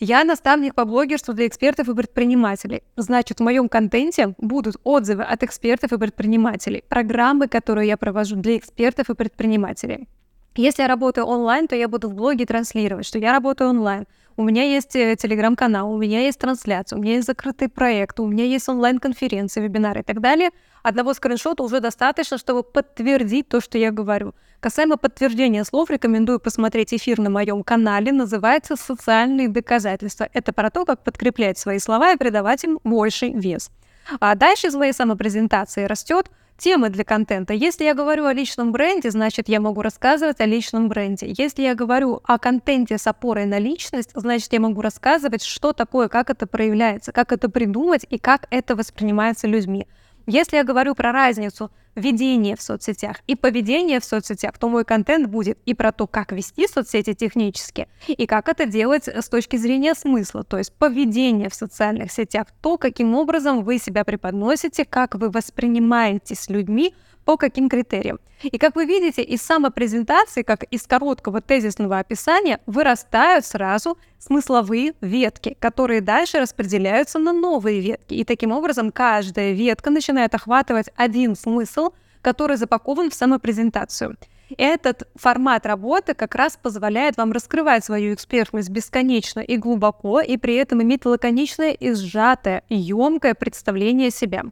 Я 0.00 0.22
наставник 0.22 0.76
по 0.76 0.84
блогерству 0.84 1.34
для 1.34 1.48
экспертов 1.48 1.88
и 1.88 1.94
предпринимателей. 1.94 2.84
Значит, 2.96 3.40
в 3.40 3.42
моем 3.42 3.68
контенте 3.68 4.34
будут 4.38 4.76
отзывы 4.84 5.24
от 5.24 5.42
экспертов 5.42 5.92
и 5.92 5.98
предпринимателей, 5.98 6.84
программы, 6.88 7.48
которые 7.48 7.88
я 7.88 7.96
провожу 7.96 8.36
для 8.36 8.56
экспертов 8.56 9.10
и 9.10 9.14
предпринимателей. 9.14 10.08
Если 10.54 10.82
я 10.82 10.88
работаю 10.88 11.26
онлайн, 11.26 11.66
то 11.66 11.74
я 11.74 11.88
буду 11.88 12.08
в 12.08 12.14
блоге 12.14 12.46
транслировать, 12.46 13.06
что 13.06 13.18
я 13.18 13.32
работаю 13.32 13.70
онлайн. 13.70 14.06
У 14.38 14.44
меня 14.44 14.62
есть 14.62 14.94
э, 14.94 15.16
телеграм-канал, 15.16 15.92
у 15.92 15.98
меня 15.98 16.20
есть 16.20 16.38
трансляция, 16.38 16.96
у 16.96 17.02
меня 17.02 17.14
есть 17.14 17.26
закрытый 17.26 17.68
проект, 17.68 18.20
у 18.20 18.26
меня 18.28 18.44
есть 18.44 18.68
онлайн-конференции, 18.68 19.60
вебинары 19.60 20.02
и 20.02 20.04
так 20.04 20.20
далее. 20.20 20.50
Одного 20.84 21.12
скриншота 21.12 21.64
уже 21.64 21.80
достаточно, 21.80 22.38
чтобы 22.38 22.62
подтвердить 22.62 23.48
то, 23.48 23.60
что 23.60 23.78
я 23.78 23.90
говорю. 23.90 24.36
Касаемо 24.60 24.96
подтверждения 24.96 25.64
слов, 25.64 25.90
рекомендую 25.90 26.38
посмотреть 26.38 26.94
эфир 26.94 27.18
на 27.18 27.30
моем 27.30 27.64
канале, 27.64 28.12
называется 28.12 28.76
«Социальные 28.76 29.48
доказательства». 29.48 30.28
Это 30.32 30.52
про 30.52 30.70
то, 30.70 30.84
как 30.84 31.02
подкреплять 31.02 31.58
свои 31.58 31.80
слова 31.80 32.12
и 32.12 32.16
придавать 32.16 32.62
им 32.62 32.78
больший 32.84 33.32
вес. 33.32 33.72
А 34.20 34.36
дальше 34.36 34.68
из 34.68 34.74
моей 34.76 34.92
самопрезентации 34.92 35.82
растет 35.82 36.30
темы 36.58 36.90
для 36.90 37.04
контента. 37.04 37.54
Если 37.54 37.84
я 37.84 37.94
говорю 37.94 38.26
о 38.26 38.32
личном 38.34 38.72
бренде, 38.72 39.10
значит, 39.10 39.48
я 39.48 39.60
могу 39.60 39.80
рассказывать 39.80 40.40
о 40.40 40.46
личном 40.46 40.88
бренде. 40.88 41.32
Если 41.38 41.62
я 41.62 41.74
говорю 41.74 42.20
о 42.24 42.38
контенте 42.38 42.98
с 42.98 43.06
опорой 43.06 43.46
на 43.46 43.58
личность, 43.58 44.10
значит, 44.14 44.52
я 44.52 44.60
могу 44.60 44.82
рассказывать, 44.82 45.42
что 45.42 45.72
такое, 45.72 46.08
как 46.08 46.30
это 46.30 46.46
проявляется, 46.46 47.12
как 47.12 47.32
это 47.32 47.48
придумать 47.48 48.04
и 48.10 48.18
как 48.18 48.46
это 48.50 48.76
воспринимается 48.76 49.46
людьми. 49.46 49.86
Если 50.26 50.56
я 50.56 50.64
говорю 50.64 50.94
про 50.94 51.12
разницу 51.12 51.70
ведения 51.94 52.56
в 52.56 52.62
соцсетях 52.62 53.16
и 53.26 53.34
поведения 53.34 54.00
в 54.00 54.04
соцсетях, 54.04 54.58
то 54.58 54.68
мой 54.68 54.84
контент 54.84 55.28
будет 55.28 55.58
и 55.66 55.74
про 55.74 55.92
то, 55.92 56.06
как 56.06 56.32
вести 56.32 56.66
соцсети 56.66 57.14
технически, 57.14 57.88
и 58.06 58.26
как 58.26 58.48
это 58.48 58.66
делать 58.66 59.08
с 59.08 59.28
точки 59.28 59.56
зрения 59.56 59.94
смысла, 59.94 60.44
то 60.44 60.58
есть 60.58 60.72
поведение 60.72 61.48
в 61.48 61.54
социальных 61.54 62.12
сетях, 62.12 62.46
то, 62.60 62.78
каким 62.78 63.14
образом 63.14 63.64
вы 63.64 63.78
себя 63.78 64.04
преподносите, 64.04 64.84
как 64.84 65.14
вы 65.14 65.30
воспринимаете 65.30 66.34
с 66.34 66.48
людьми, 66.48 66.94
по 67.28 67.36
каким 67.36 67.68
критериям. 67.68 68.20
И 68.42 68.56
как 68.56 68.74
вы 68.74 68.86
видите, 68.86 69.22
из 69.22 69.42
самопрезентации, 69.42 70.40
как 70.40 70.62
из 70.62 70.86
короткого 70.86 71.42
тезисного 71.42 71.98
описания, 71.98 72.58
вырастают 72.64 73.44
сразу 73.44 73.98
смысловые 74.18 74.94
ветки, 75.02 75.54
которые 75.60 76.00
дальше 76.00 76.38
распределяются 76.38 77.18
на 77.18 77.34
новые 77.34 77.80
ветки. 77.80 78.14
И 78.14 78.24
таким 78.24 78.52
образом 78.52 78.90
каждая 78.90 79.52
ветка 79.52 79.90
начинает 79.90 80.34
охватывать 80.34 80.88
один 80.96 81.36
смысл, 81.36 81.87
который 82.22 82.56
запакован 82.56 83.10
в 83.10 83.14
самопрезентацию. 83.14 84.16
Этот 84.56 85.08
формат 85.14 85.66
работы 85.66 86.14
как 86.14 86.34
раз 86.34 86.58
позволяет 86.60 87.16
вам 87.16 87.32
раскрывать 87.32 87.84
свою 87.84 88.14
экспертность 88.14 88.70
бесконечно 88.70 89.40
и 89.40 89.56
глубоко, 89.56 90.20
и 90.20 90.36
при 90.38 90.54
этом 90.54 90.82
иметь 90.82 91.04
лаконичное 91.04 91.72
и 91.72 91.92
сжатое, 91.92 92.62
емкое 92.68 93.34
представление 93.34 94.10
себя. 94.10 94.44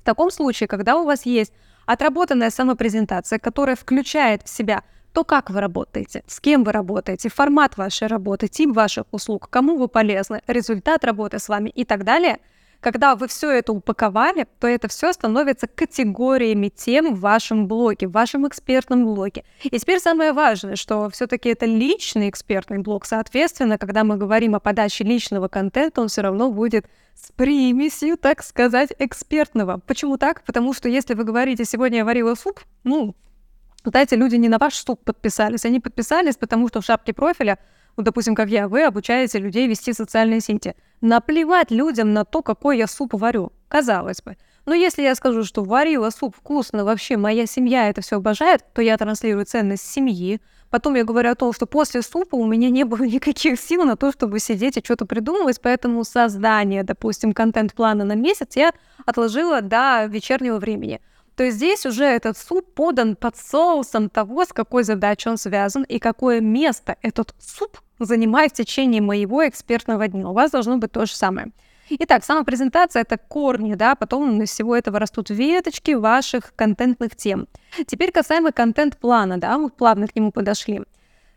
В 0.00 0.04
таком 0.04 0.30
случае, 0.30 0.66
когда 0.66 0.96
у 0.96 1.04
вас 1.04 1.24
есть 1.24 1.52
Отработанная 1.88 2.50
самопрезентация, 2.50 3.38
которая 3.38 3.74
включает 3.74 4.42
в 4.42 4.50
себя 4.50 4.82
то, 5.14 5.24
как 5.24 5.48
вы 5.48 5.62
работаете, 5.62 6.22
с 6.26 6.38
кем 6.38 6.62
вы 6.62 6.72
работаете, 6.72 7.30
формат 7.30 7.78
вашей 7.78 8.08
работы, 8.08 8.46
тип 8.46 8.74
ваших 8.74 9.06
услуг, 9.10 9.48
кому 9.48 9.78
вы 9.78 9.88
полезны, 9.88 10.42
результат 10.46 11.02
работы 11.02 11.38
с 11.38 11.48
вами 11.48 11.70
и 11.70 11.86
так 11.86 12.04
далее– 12.04 12.40
когда 12.80 13.16
вы 13.16 13.26
все 13.28 13.50
это 13.50 13.72
упаковали, 13.72 14.46
то 14.60 14.66
это 14.66 14.88
все 14.88 15.12
становится 15.12 15.66
категориями 15.66 16.68
тем 16.68 17.14
в 17.14 17.20
вашем 17.20 17.66
блоге, 17.66 18.06
в 18.06 18.12
вашем 18.12 18.46
экспертном 18.46 19.04
блоге. 19.04 19.44
И 19.64 19.78
теперь 19.78 19.98
самое 19.98 20.32
важное, 20.32 20.76
что 20.76 21.10
все-таки 21.10 21.48
это 21.48 21.66
личный 21.66 22.30
экспертный 22.30 22.78
блог. 22.78 23.04
Соответственно, 23.04 23.78
когда 23.78 24.04
мы 24.04 24.16
говорим 24.16 24.54
о 24.54 24.60
подаче 24.60 25.04
личного 25.04 25.48
контента, 25.48 26.00
он 26.00 26.08
все 26.08 26.22
равно 26.22 26.50
будет 26.50 26.86
с 27.14 27.32
примесью, 27.32 28.16
так 28.16 28.44
сказать, 28.44 28.90
экспертного. 28.98 29.80
Почему 29.86 30.16
так? 30.16 30.44
Потому 30.44 30.72
что 30.72 30.88
если 30.88 31.14
вы 31.14 31.24
говорите 31.24 31.64
«сегодня 31.64 31.98
я 31.98 32.04
варила 32.04 32.36
суп», 32.36 32.60
ну, 32.84 33.16
знаете, 33.84 34.16
люди 34.16 34.36
не 34.36 34.48
на 34.48 34.58
ваш 34.58 34.74
суп 34.74 35.02
подписались, 35.04 35.64
они 35.64 35.80
подписались, 35.80 36.36
потому 36.36 36.68
что 36.68 36.80
в 36.80 36.84
шапке 36.84 37.12
профиля 37.12 37.58
вот, 37.98 38.04
допустим, 38.04 38.36
как 38.36 38.48
я, 38.48 38.68
вы 38.68 38.84
обучаете 38.84 39.40
людей 39.40 39.66
вести 39.66 39.92
социальные 39.92 40.40
сети. 40.40 40.76
Наплевать 41.00 41.72
людям 41.72 42.12
на 42.12 42.24
то, 42.24 42.42
какой 42.42 42.78
я 42.78 42.86
суп 42.86 43.12
варю, 43.14 43.52
казалось 43.66 44.22
бы. 44.22 44.36
Но 44.66 44.74
если 44.74 45.02
я 45.02 45.16
скажу, 45.16 45.42
что 45.42 45.64
варила 45.64 46.10
суп 46.10 46.36
вкусно, 46.36 46.84
вообще 46.84 47.16
моя 47.16 47.46
семья 47.46 47.88
это 47.88 48.00
все 48.00 48.18
обожает, 48.18 48.64
то 48.72 48.82
я 48.82 48.96
транслирую 48.96 49.46
ценность 49.46 49.84
семьи. 49.84 50.40
Потом 50.70 50.94
я 50.94 51.02
говорю 51.02 51.32
о 51.32 51.34
том, 51.34 51.52
что 51.52 51.66
после 51.66 52.02
супа 52.02 52.36
у 52.36 52.46
меня 52.46 52.70
не 52.70 52.84
было 52.84 53.02
никаких 53.04 53.58
сил 53.58 53.84
на 53.84 53.96
то, 53.96 54.12
чтобы 54.12 54.38
сидеть 54.38 54.76
и 54.76 54.84
что-то 54.84 55.04
придумывать, 55.04 55.60
поэтому 55.60 56.04
создание, 56.04 56.84
допустим, 56.84 57.32
контент-плана 57.32 58.04
на 58.04 58.14
месяц 58.14 58.54
я 58.54 58.72
отложила 59.06 59.60
до 59.60 60.06
вечернего 60.08 60.58
времени 60.58 61.00
то 61.38 61.44
есть 61.44 61.58
здесь 61.58 61.86
уже 61.86 62.04
этот 62.04 62.36
суп 62.36 62.74
подан 62.74 63.14
под 63.14 63.36
соусом 63.36 64.10
того, 64.10 64.44
с 64.44 64.48
какой 64.48 64.82
задачей 64.82 65.28
он 65.28 65.36
связан 65.36 65.84
и 65.84 66.00
какое 66.00 66.40
место 66.40 66.96
этот 67.00 67.32
суп 67.38 67.78
занимает 67.98 68.52
в 68.52 68.56
течение 68.56 69.02
моего 69.02 69.46
экспертного 69.46 70.08
дня. 70.08 70.28
У 70.28 70.32
вас 70.32 70.50
должно 70.50 70.78
быть 70.78 70.92
то 70.92 71.06
же 71.06 71.14
самое. 71.14 71.52
Итак, 71.90 72.24
сама 72.24 72.44
презентация— 72.44 73.02
это 73.08 73.16
корни, 73.16 73.74
да, 73.74 73.94
потом 73.94 74.42
из 74.42 74.50
всего 74.50 74.76
этого 74.76 74.98
растут 74.98 75.30
веточки 75.30 75.92
ваших 75.92 76.54
контентных 76.54 77.16
тем. 77.16 77.48
Теперь 77.86 78.12
касаемо 78.12 78.52
контент-плана, 78.52 79.38
да, 79.38 79.56
мы 79.56 79.70
плавно 79.70 80.06
к 80.06 80.14
нему 80.14 80.30
подошли. 80.30 80.82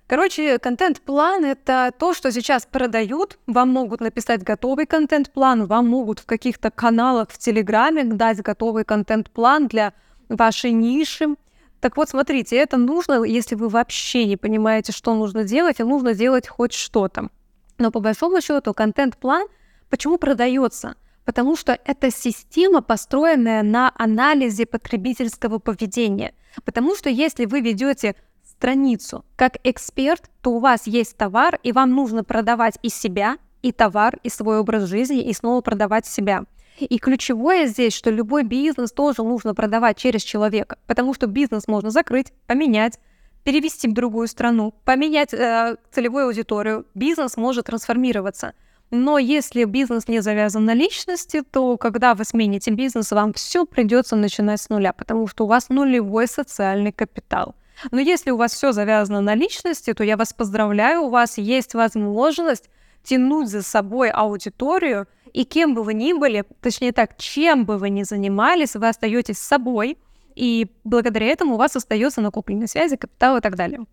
Короче, 0.08 0.60
контент-план— 0.60 1.46
это 1.46 1.94
то, 1.98 2.14
что 2.14 2.34
сейчас 2.34 2.66
продают. 2.66 3.40
Вам 3.48 3.70
могут 3.70 4.02
написать 4.02 4.44
готовый 4.44 4.86
контент-план, 4.86 5.68
вам 5.68 5.88
могут 5.88 6.20
в 6.20 6.26
каких-то 6.26 6.70
каналах 6.70 7.30
в 7.30 7.38
Телеграме 7.38 8.04
дать 8.04 8.42
готовый 8.42 8.84
контент-план 8.84 9.70
для 9.70 9.94
вашей 10.28 10.74
ниши. 10.74 11.36
Так 11.82 11.98
вот, 11.98 12.10
смотрите, 12.10 12.56
это 12.56 12.78
нужно, 12.78 13.24
если 13.24 13.56
вы 13.56 13.68
вообще 13.68 14.26
не 14.26 14.38
понимаете, 14.38 14.92
что 14.92 15.14
нужно 15.16 15.44
делать, 15.44 15.82
а 15.82 15.86
нужно 15.86 16.14
делать 16.14 16.48
хоть 16.48 16.74
что-то. 16.74 17.30
Но 17.78 17.92
по 17.92 18.00
большому 18.00 18.40
счету 18.40 18.74
контент-план 18.74 19.48
почему 19.90 20.18
продается? 20.18 20.96
Потому 21.26 21.56
что 21.56 21.78
это 21.84 22.12
система, 22.12 22.82
построенная 22.82 23.64
на 23.64 23.92
анализе 23.96 24.66
потребительского 24.66 25.60
поведения. 25.60 26.34
Потому 26.64 26.96
что 26.96 27.10
если 27.10 27.46
вы 27.46 27.62
ведете 27.62 28.16
страницу. 28.44 29.26
Как 29.36 29.58
эксперт, 29.64 30.30
то 30.42 30.52
у 30.52 30.60
вас 30.60 30.86
есть 30.86 31.18
товар, 31.18 31.60
и 31.64 31.72
вам 31.72 31.92
нужно 31.92 32.24
продавать 32.24 32.78
и 32.84 32.90
себя, 32.90 33.38
и 33.64 33.72
товар, 33.72 34.20
и 34.24 34.30
свой 34.30 34.60
образ 34.60 34.84
жизни, 34.84 35.22
и 35.24 35.34
снова 35.34 35.62
продавать 35.62 36.06
себя. 36.06 36.44
И 36.86 36.98
ключевое 36.98 37.68
здесь, 37.68 37.94
что 37.94 38.10
любой 38.10 38.44
бизнес 38.44 38.92
тоже 38.92 39.24
нужно 39.24 39.54
продавать 39.54 39.98
через 39.98 40.24
человека, 40.24 40.78
потому 40.88 41.14
что 41.14 41.28
бизнес 41.28 41.68
можно 41.68 41.92
закрыть, 41.92 42.34
поменять, 42.48 43.00
перевести 43.44 43.88
в 43.88 43.94
другую 43.94 44.28
страну, 44.28 44.74
поменять 44.86 45.34
э, 45.34 45.78
целевую 45.92 46.28
аудиторию. 46.28 46.86
Бизнес 46.96 47.38
может 47.38 47.66
трансформироваться. 47.66 48.54
Но 48.90 49.18
если 49.18 49.64
бизнес 49.64 50.08
не 50.08 50.22
завязан 50.22 50.66
на 50.66 50.74
личности, 50.74 51.44
то 51.50 51.78
когда 51.78 52.14
вы 52.14 52.26
смените 52.26 52.72
бизнес, 52.72 53.12
вам 53.12 53.32
все 53.34 53.66
придется 53.66 54.16
начинать 54.16 54.62
с 54.62 54.70
нуля, 54.70 54.92
потому 54.92 55.28
что 55.28 55.46
у 55.46 55.48
вас 55.48 55.70
нулевой 55.70 56.28
социальный 56.28 56.92
капитал. 56.92 57.56
Но 57.92 58.00
если 58.00 58.32
у 58.32 58.38
вас 58.38 58.54
все 58.54 58.74
завязано 58.74 59.22
на 59.22 59.34
личности, 59.34 59.94
то 59.94 60.04
я 60.04 60.18
вас 60.18 60.34
поздравляю, 60.34 61.04
у 61.04 61.10
вас 61.10 61.38
есть 61.38 61.74
возможность 61.74 62.70
тянуть 63.04 63.50
за 63.50 63.62
собой 63.62 64.10
аудиторию, 64.10 65.08
и 65.34 65.46
кем 65.46 65.74
бы 65.74 65.84
вы 65.84 65.94
ни 65.94 66.14
были, 66.14 66.44
точнее 66.62 66.92
так, 66.92 67.18
чем 67.18 67.66
бы 67.66 67.78
вы 67.78 67.90
ни 67.90 68.04
занимались, 68.04 68.76
вы 68.76 68.88
остаетесь 68.88 69.38
собой, 69.38 69.98
и 70.36 70.68
благодаря 70.84 71.28
этому 71.28 71.56
у 71.56 71.58
вас 71.58 71.76
остается 71.76 72.22
накопленные 72.22 72.68
связи, 72.68 72.96
капитал 72.96 73.38
и 73.38 73.42
так 73.42 73.56
далее. 73.56 73.86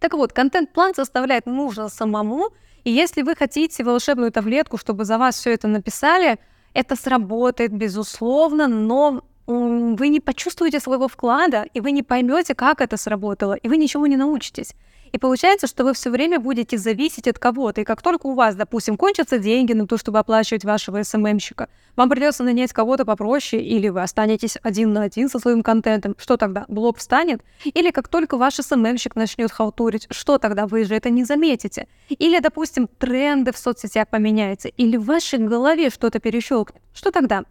Так 0.00 0.14
вот, 0.14 0.32
контент-план 0.32 0.94
составлять 0.94 1.46
нужно 1.46 1.88
самому, 1.88 2.50
и 2.84 2.90
если 2.90 3.22
вы 3.22 3.34
хотите 3.34 3.82
волшебную 3.82 4.30
таблетку, 4.30 4.76
чтобы 4.76 5.04
за 5.04 5.18
вас 5.18 5.36
все 5.36 5.52
это 5.52 5.68
написали, 5.68 6.38
это 6.72 6.94
сработает, 6.94 7.72
безусловно, 7.72 8.68
но 8.68 9.24
вы 9.46 10.08
не 10.08 10.20
почувствуете 10.20 10.80
своего 10.80 11.08
вклада, 11.08 11.66
и 11.72 11.80
вы 11.80 11.92
не 11.92 12.02
поймете, 12.02 12.54
как 12.54 12.80
это 12.80 12.96
сработало, 12.96 13.54
и 13.54 13.68
вы 13.68 13.76
ничего 13.76 14.06
не 14.06 14.16
научитесь. 14.16 14.74
И 15.16 15.18
получается, 15.18 15.66
что 15.66 15.82
вы 15.82 15.94
все 15.94 16.10
время 16.10 16.38
будете 16.38 16.76
зависеть 16.76 17.26
от 17.26 17.38
кого-то. 17.38 17.80
И 17.80 17.84
как 17.84 18.02
только 18.02 18.26
у 18.26 18.34
вас, 18.34 18.54
допустим, 18.54 18.98
кончатся 18.98 19.38
деньги 19.38 19.72
на 19.72 19.86
то, 19.86 19.96
чтобы 19.96 20.18
оплачивать 20.18 20.66
вашего 20.66 21.02
СММщика, 21.02 21.70
вам 21.96 22.10
придется 22.10 22.44
нанять 22.44 22.74
кого-то 22.74 23.06
попроще, 23.06 23.64
или 23.64 23.88
вы 23.88 24.02
останетесь 24.02 24.58
один 24.62 24.92
на 24.92 25.04
один 25.04 25.30
со 25.30 25.38
своим 25.38 25.62
контентом. 25.62 26.16
Что 26.18 26.36
тогда? 26.36 26.66
Блог 26.68 26.98
встанет? 26.98 27.40
Или 27.64 27.92
как 27.92 28.08
только 28.08 28.36
ваш 28.36 28.56
СММщик 28.56 29.16
начнет 29.16 29.50
халтурить, 29.50 30.06
что 30.10 30.36
тогда? 30.36 30.66
Вы 30.66 30.84
же 30.84 30.94
это 30.94 31.08
не 31.08 31.24
заметите. 31.24 31.88
Или, 32.10 32.38
допустим, 32.40 32.86
тренды 32.86 33.52
в 33.52 33.56
соцсетях 33.56 34.08
поменяются, 34.08 34.68
или 34.68 34.98
в 34.98 35.06
вашей 35.06 35.38
голове 35.38 35.88
что-то 35.88 36.18
перещелкнет. 36.18 36.82
Что 36.92 37.10
тогда? 37.10 37.44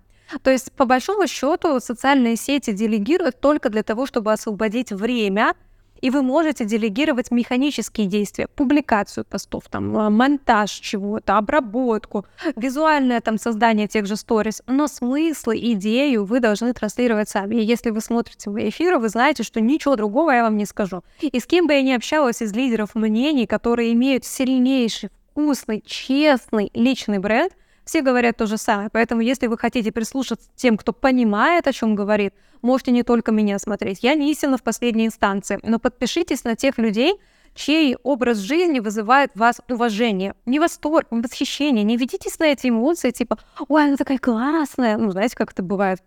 То 0.44 0.52
есть, 0.52 0.72
по 0.74 0.86
большому 0.86 1.26
счету, 1.26 1.80
социальные 1.80 2.36
сети 2.36 2.74
делегируют 2.74 3.40
только 3.40 3.70
для 3.70 3.82
того, 3.82 4.06
чтобы 4.06 4.34
освободить 4.34 4.92
время 4.92 5.56
И 6.02 6.10
вы 6.10 6.22
можете 6.22 6.66
делегировать 6.66 7.32
механические 7.32 8.08
действия, 8.08 8.48
публикацию 8.48 9.26
постов, 9.26 9.64
там, 9.70 9.98
а, 9.98 10.10
монтаж 10.10 10.72
чего-то, 10.72 11.38
обработку, 11.38 12.26
визуальное 12.56 13.22
там 13.22 13.38
создание 13.38 13.88
тех 13.88 14.06
же 14.06 14.16
сторис. 14.16 14.62
Но 14.68 14.88
смысл, 14.88 15.52
идею 15.52 16.26
вы 16.26 16.40
должны 16.40 16.74
транслировать 16.74 17.30
сами. 17.30 17.56
И 17.56 17.64
если 17.64 17.90
вы 17.90 18.02
смотрите 18.02 18.50
мои 18.50 18.70
эфиры, 18.70 19.00
вы 19.00 19.10
знаете, 19.10 19.44
что 19.44 19.62
ничего 19.62 19.96
другого 19.96 20.32
я 20.32 20.44
вам 20.44 20.58
не 20.58 20.66
скажу. 20.66 21.04
И 21.22 21.40
с 21.40 21.46
кем 21.46 21.68
бы 21.68 21.74
я 21.74 21.82
ни 21.82 21.92
общалась 21.92 22.42
из 22.42 22.54
лидеров 22.54 22.96
мнений, 22.96 23.48
которые 23.48 23.94
имеют 23.94 24.26
сильнейший, 24.26 25.10
вкусный, 25.32 25.84
честный 25.86 26.72
личный 26.74 27.20
бренд, 27.20 27.54
все 27.86 28.02
говорят 28.02 28.38
то 28.38 28.48
же 28.48 28.58
самое. 28.58 28.90
Поэтому, 28.90 29.22
если 29.22 29.48
вы 29.48 29.58
хотите 29.58 29.92
прислушаться 29.92 30.50
тем, 30.56 30.78
кто 30.78 30.92
понимает, 30.92 31.68
о 31.68 31.74
чем 31.74 31.96
говорит, 31.96 32.34
можете 32.62 32.92
не 32.92 33.04
только 33.04 33.32
меня 33.32 33.60
смотреть. 33.60 34.00
Я 34.02 34.16
не 34.16 34.32
истина 34.32 34.58
в 34.58 34.64
последней 34.64 35.06
инстанции, 35.06 35.60
но 35.64 35.80
подпишитесь 35.80 36.44
на 36.44 36.56
тех 36.56 36.78
людей, 36.78 37.14
чей 37.54 37.96
образ 38.04 38.40
жизни 38.40 38.80
вызывает 38.80 39.32
вас 39.36 39.62
уважение. 39.70 40.36
Не 40.46 40.60
восторг, 40.60 41.08
не 41.12 41.22
восхищение. 41.22 41.84
Не 41.84 41.96
ведитесь 41.96 42.40
на 42.40 42.46
эти 42.46 42.68
эмоции, 42.68 43.12
типа, 43.12 43.38
ой, 43.70 43.86
она 43.86 43.96
такая 43.96 44.18
классная. 44.18 44.98
Ну, 44.98 45.12
знаете, 45.12 45.36
как 45.38 45.52
это 45.52 45.64
бывает. 45.64 46.04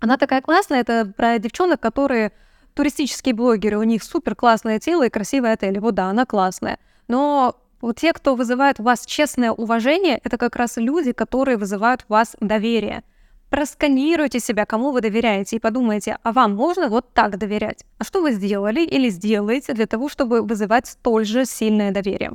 Она 0.00 0.16
такая 0.16 0.40
классная, 0.40 0.80
это 0.80 1.12
про 1.16 1.38
девчонок, 1.38 1.80
которые 1.80 2.32
туристические 2.74 3.34
блогеры, 3.34 3.76
у 3.76 3.82
них 3.82 4.04
супер 4.04 4.36
классное 4.36 4.78
тело 4.78 5.04
и 5.04 5.10
красивые 5.10 5.54
отели. 5.54 5.80
Вот 5.80 5.96
да, 5.96 6.06
она 6.06 6.24
классная. 6.24 6.78
Но 7.08 7.56
вот 7.80 7.96
те, 7.96 8.12
кто 8.12 8.34
вызывает 8.34 8.80
у 8.80 8.82
вас 8.82 9.06
честное 9.06 9.52
уважение, 9.52 10.20
это 10.24 10.36
как 10.36 10.56
раз 10.56 10.76
люди, 10.76 11.12
которые 11.12 11.56
вызывают 11.56 12.04
у 12.08 12.12
вас 12.12 12.36
доверие. 12.40 13.02
Просканируйте 13.50 14.40
себя, 14.40 14.66
кому 14.66 14.92
вы 14.92 15.00
доверяете, 15.00 15.56
и 15.56 15.60
подумайте, 15.60 16.18
а 16.22 16.32
вам 16.32 16.54
можно 16.54 16.88
вот 16.88 17.14
так 17.14 17.38
доверять? 17.38 17.84
А 17.98 18.04
что 18.04 18.20
вы 18.20 18.32
сделали 18.32 18.80
или 18.84 19.08
сделаете 19.08 19.72
для 19.72 19.86
того, 19.86 20.08
чтобы 20.08 20.42
вызывать 20.42 20.86
столь 20.86 21.24
же 21.24 21.46
сильное 21.46 21.90
доверие? 21.90 22.32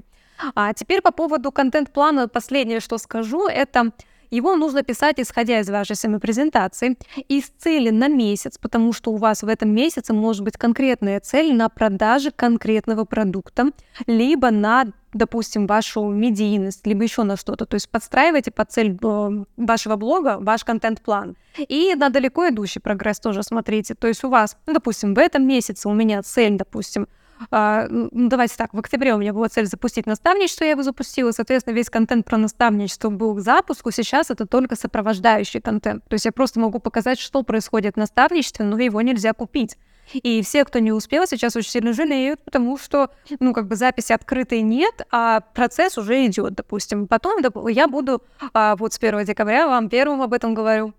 А 0.55 0.73
теперь 0.73 1.01
по 1.01 1.11
поводу 1.11 1.51
контент-плана 1.51 2.27
последнее, 2.27 2.79
что 2.79 2.97
скажу, 2.97 3.47
это 3.47 3.91
его 4.35 4.55
нужно 4.55 4.83
писать, 4.83 5.19
исходя 5.19 5.59
из 5.59 5.69
вашей 5.69 5.95
самопрезентации, 5.95 6.97
из 7.27 7.45
цели 7.57 7.89
на 7.89 8.07
месяц, 8.07 8.57
потому 8.57 8.93
что 8.93 9.11
у 9.11 9.17
вас 9.17 9.43
в 9.43 9.47
этом 9.47 9.69
месяце 9.69 10.13
может 10.13 10.43
быть 10.43 10.57
конкретная 10.57 11.19
цель 11.19 11.53
на 11.53 11.69
продаже 11.69 12.31
конкретного 12.31 13.05
продукта, 13.05 13.71
либо 14.07 14.51
на 14.51 14.85
допустим, 15.13 15.67
вашу 15.67 16.07
медийность, 16.09 16.87
либо 16.87 17.03
еще 17.03 17.21
на 17.21 17.37
что-то. 17.37 17.67
То 17.67 17.75
есть 17.75 17.87
подстраивайте 17.87 18.49
под 18.49 18.71
цель 18.71 18.97
э, 18.99 19.43
вашего 19.57 19.95
блога 19.95 20.37
ваш 20.39 20.63
контент-план. 20.63 21.35
И 21.67 21.93
на 21.93 22.09
далеко 22.09 22.49
идущий 22.49 22.79
прогресс 22.79 23.19
тоже 23.19 23.43
смотрите. 23.43 23.93
То 23.93 24.07
есть 24.07 24.23
у 24.23 24.29
вас, 24.29 24.57
ну, 24.65 24.73
допустим, 24.73 25.13
в 25.13 25.19
этом 25.19 25.47
месяце 25.47 25.87
у 25.87 25.93
меня 25.93 26.23
цель, 26.23 26.57
допустим, 26.57 27.07
ну, 27.51 28.09
давайте 28.29 28.55
так, 28.57 28.73
в 28.73 28.79
октябре 28.79 29.13
у 29.13 29.17
меня 29.17 29.33
была 29.33 29.49
цель 29.49 29.65
запустить 29.65 30.05
наставничество, 30.05 30.63
я 30.63 30.71
его 30.71 30.83
запустила, 30.83 31.31
соответственно, 31.31 31.75
весь 31.75 31.89
контент 31.89 32.25
про 32.25 32.37
наставничество 32.37 33.09
был 33.09 33.35
к 33.35 33.41
запуску, 33.41 33.91
сейчас 33.91 34.31
это 34.31 34.45
только 34.45 34.75
сопровождающий 34.75 35.61
контент. 35.61 36.03
То 36.07 36.13
есть 36.13 36.25
я 36.25 36.31
просто 36.31 36.59
могу 36.59 36.79
показать, 36.79 37.19
что 37.19 37.43
происходит 37.43 37.95
в 37.95 37.97
наставничестве, 37.97 38.65
но 38.65 38.77
его 38.79 39.01
нельзя 39.01 39.33
купить. 39.33 39.77
И 40.11 40.41
все, 40.41 40.65
кто 40.65 40.79
не 40.79 40.91
успел, 40.91 41.25
сейчас 41.25 41.55
очень 41.55 41.71
сильно 41.71 41.93
жалеют, 41.93 42.43
потому 42.43 42.77
что, 42.77 43.09
ну, 43.39 43.53
как 43.53 43.67
бы 43.67 43.75
записи 43.75 44.11
открытой 44.11 44.61
нет, 44.61 45.05
а 45.11 45.39
процесс 45.39 45.97
уже 45.97 46.25
идет, 46.25 46.53
допустим. 46.53 47.07
Потом 47.07 47.39
я 47.69 47.87
буду, 47.87 48.21
а, 48.53 48.75
вот 48.75 48.93
с 48.93 48.97
1 48.97 49.23
декабря 49.25 49.67
вам 49.67 49.89
первым 49.89 50.21
об 50.21 50.33
этом 50.33 50.53
говорю, 50.53 50.93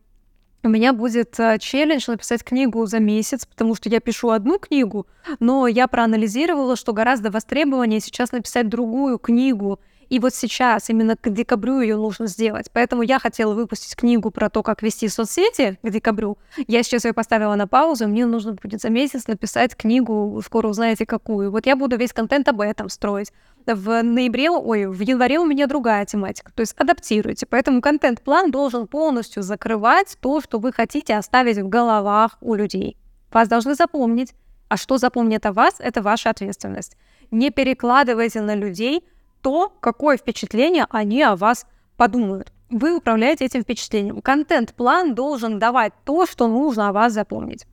у 0.64 0.68
меня 0.68 0.92
будет 0.92 1.38
э, 1.38 1.59
челлендж 1.59 2.04
написать 2.09 2.42
книгу 2.42 2.87
за 2.87 2.99
месяц, 2.99 3.44
потому 3.44 3.75
что 3.75 3.88
я 3.88 4.00
пишу 4.00 4.30
одну 4.30 4.59
книгу, 4.59 5.06
но 5.38 5.66
я 5.66 5.87
проанализировала, 5.87 6.75
что 6.76 6.92
гораздо 6.92 7.30
востребованнее 7.30 8.00
сейчас 8.00 8.33
написать 8.33 8.68
другую 8.68 9.18
книгу. 9.18 9.78
И 10.08 10.18
вот 10.18 10.34
сейчас, 10.34 10.90
именно 10.90 11.16
к 11.16 11.30
декабрю 11.30 11.80
ее 11.80 11.96
нужно 11.96 12.26
сделать. 12.26 12.70
Поэтому 12.73 13.02
я 13.02 13.18
хотела 13.18 13.54
выпустить 13.54 13.96
книгу 13.96 14.30
про 14.30 14.50
то, 14.50 14.62
как 14.62 14.82
вести 14.82 15.08
соцсети 15.08 15.78
к 15.82 15.90
декабрю. 15.90 16.38
Я 16.66 16.82
сейчас 16.82 17.04
ее 17.04 17.12
поставила 17.12 17.54
на 17.54 17.66
паузу, 17.66 18.08
мне 18.08 18.26
нужно 18.26 18.52
будет 18.52 18.80
за 18.80 18.90
месяц 18.90 19.26
написать 19.26 19.76
книгу, 19.76 20.40
скоро 20.45 20.69
узнаете 20.69 21.06
какую. 21.06 21.50
Вот 21.50 21.67
я 21.67 21.76
буду 21.76 21.97
весь 21.97 22.12
контент 22.12 22.49
об 22.49 22.60
этом 22.60 22.88
строить 22.88 23.32
в 23.67 24.02
ноябре, 24.02 24.50
ой, 24.50 24.86
в 24.86 25.00
январе 25.00 25.38
у 25.38 25.47
меня 25.47 25.67
другая 25.67 26.04
тематика. 26.04 26.52
То 26.54 26.60
есть 26.60 26.75
адаптируйте. 26.76 27.47
Поэтому 27.47 27.80
контент-план 27.80 28.50
должен 28.50 28.86
полностью 28.86 29.43
закрывать 29.43 30.17
то, 30.21 30.40
что 30.40 30.58
вы 30.58 30.73
хотите 30.73 31.17
оставить 31.17 31.58
в 31.58 31.69
головах 31.69 32.36
у 32.40 32.54
людей. 32.54 32.97
Вас 33.32 33.49
должны 33.49 33.75
запомнить. 33.75 34.34
А 34.69 34.76
что 34.76 34.99
запомнит 34.99 35.45
о 35.47 35.52
вас, 35.52 35.76
это 35.78 36.02
ваша 36.02 36.30
ответственность. 36.30 36.97
Не 37.30 37.50
перекладывайте 37.50 38.40
на 38.40 38.54
людей 38.54 39.04
то, 39.45 39.71
какое 39.80 40.17
впечатление 40.17 40.87
они 40.89 41.23
о 41.23 41.37
вас 41.37 41.67
подумают. 41.99 42.50
Вы 42.71 42.97
управляете 42.97 43.45
этим 43.45 43.61
впечатлением. 43.61 44.23
Контент-план 44.23 45.15
должен 45.15 45.59
давать 45.59 45.93
то, 46.04 46.25
что 46.25 46.49
нужно 46.49 46.89
о 46.89 46.93
вас 46.93 47.13
запомнить. 47.13 47.67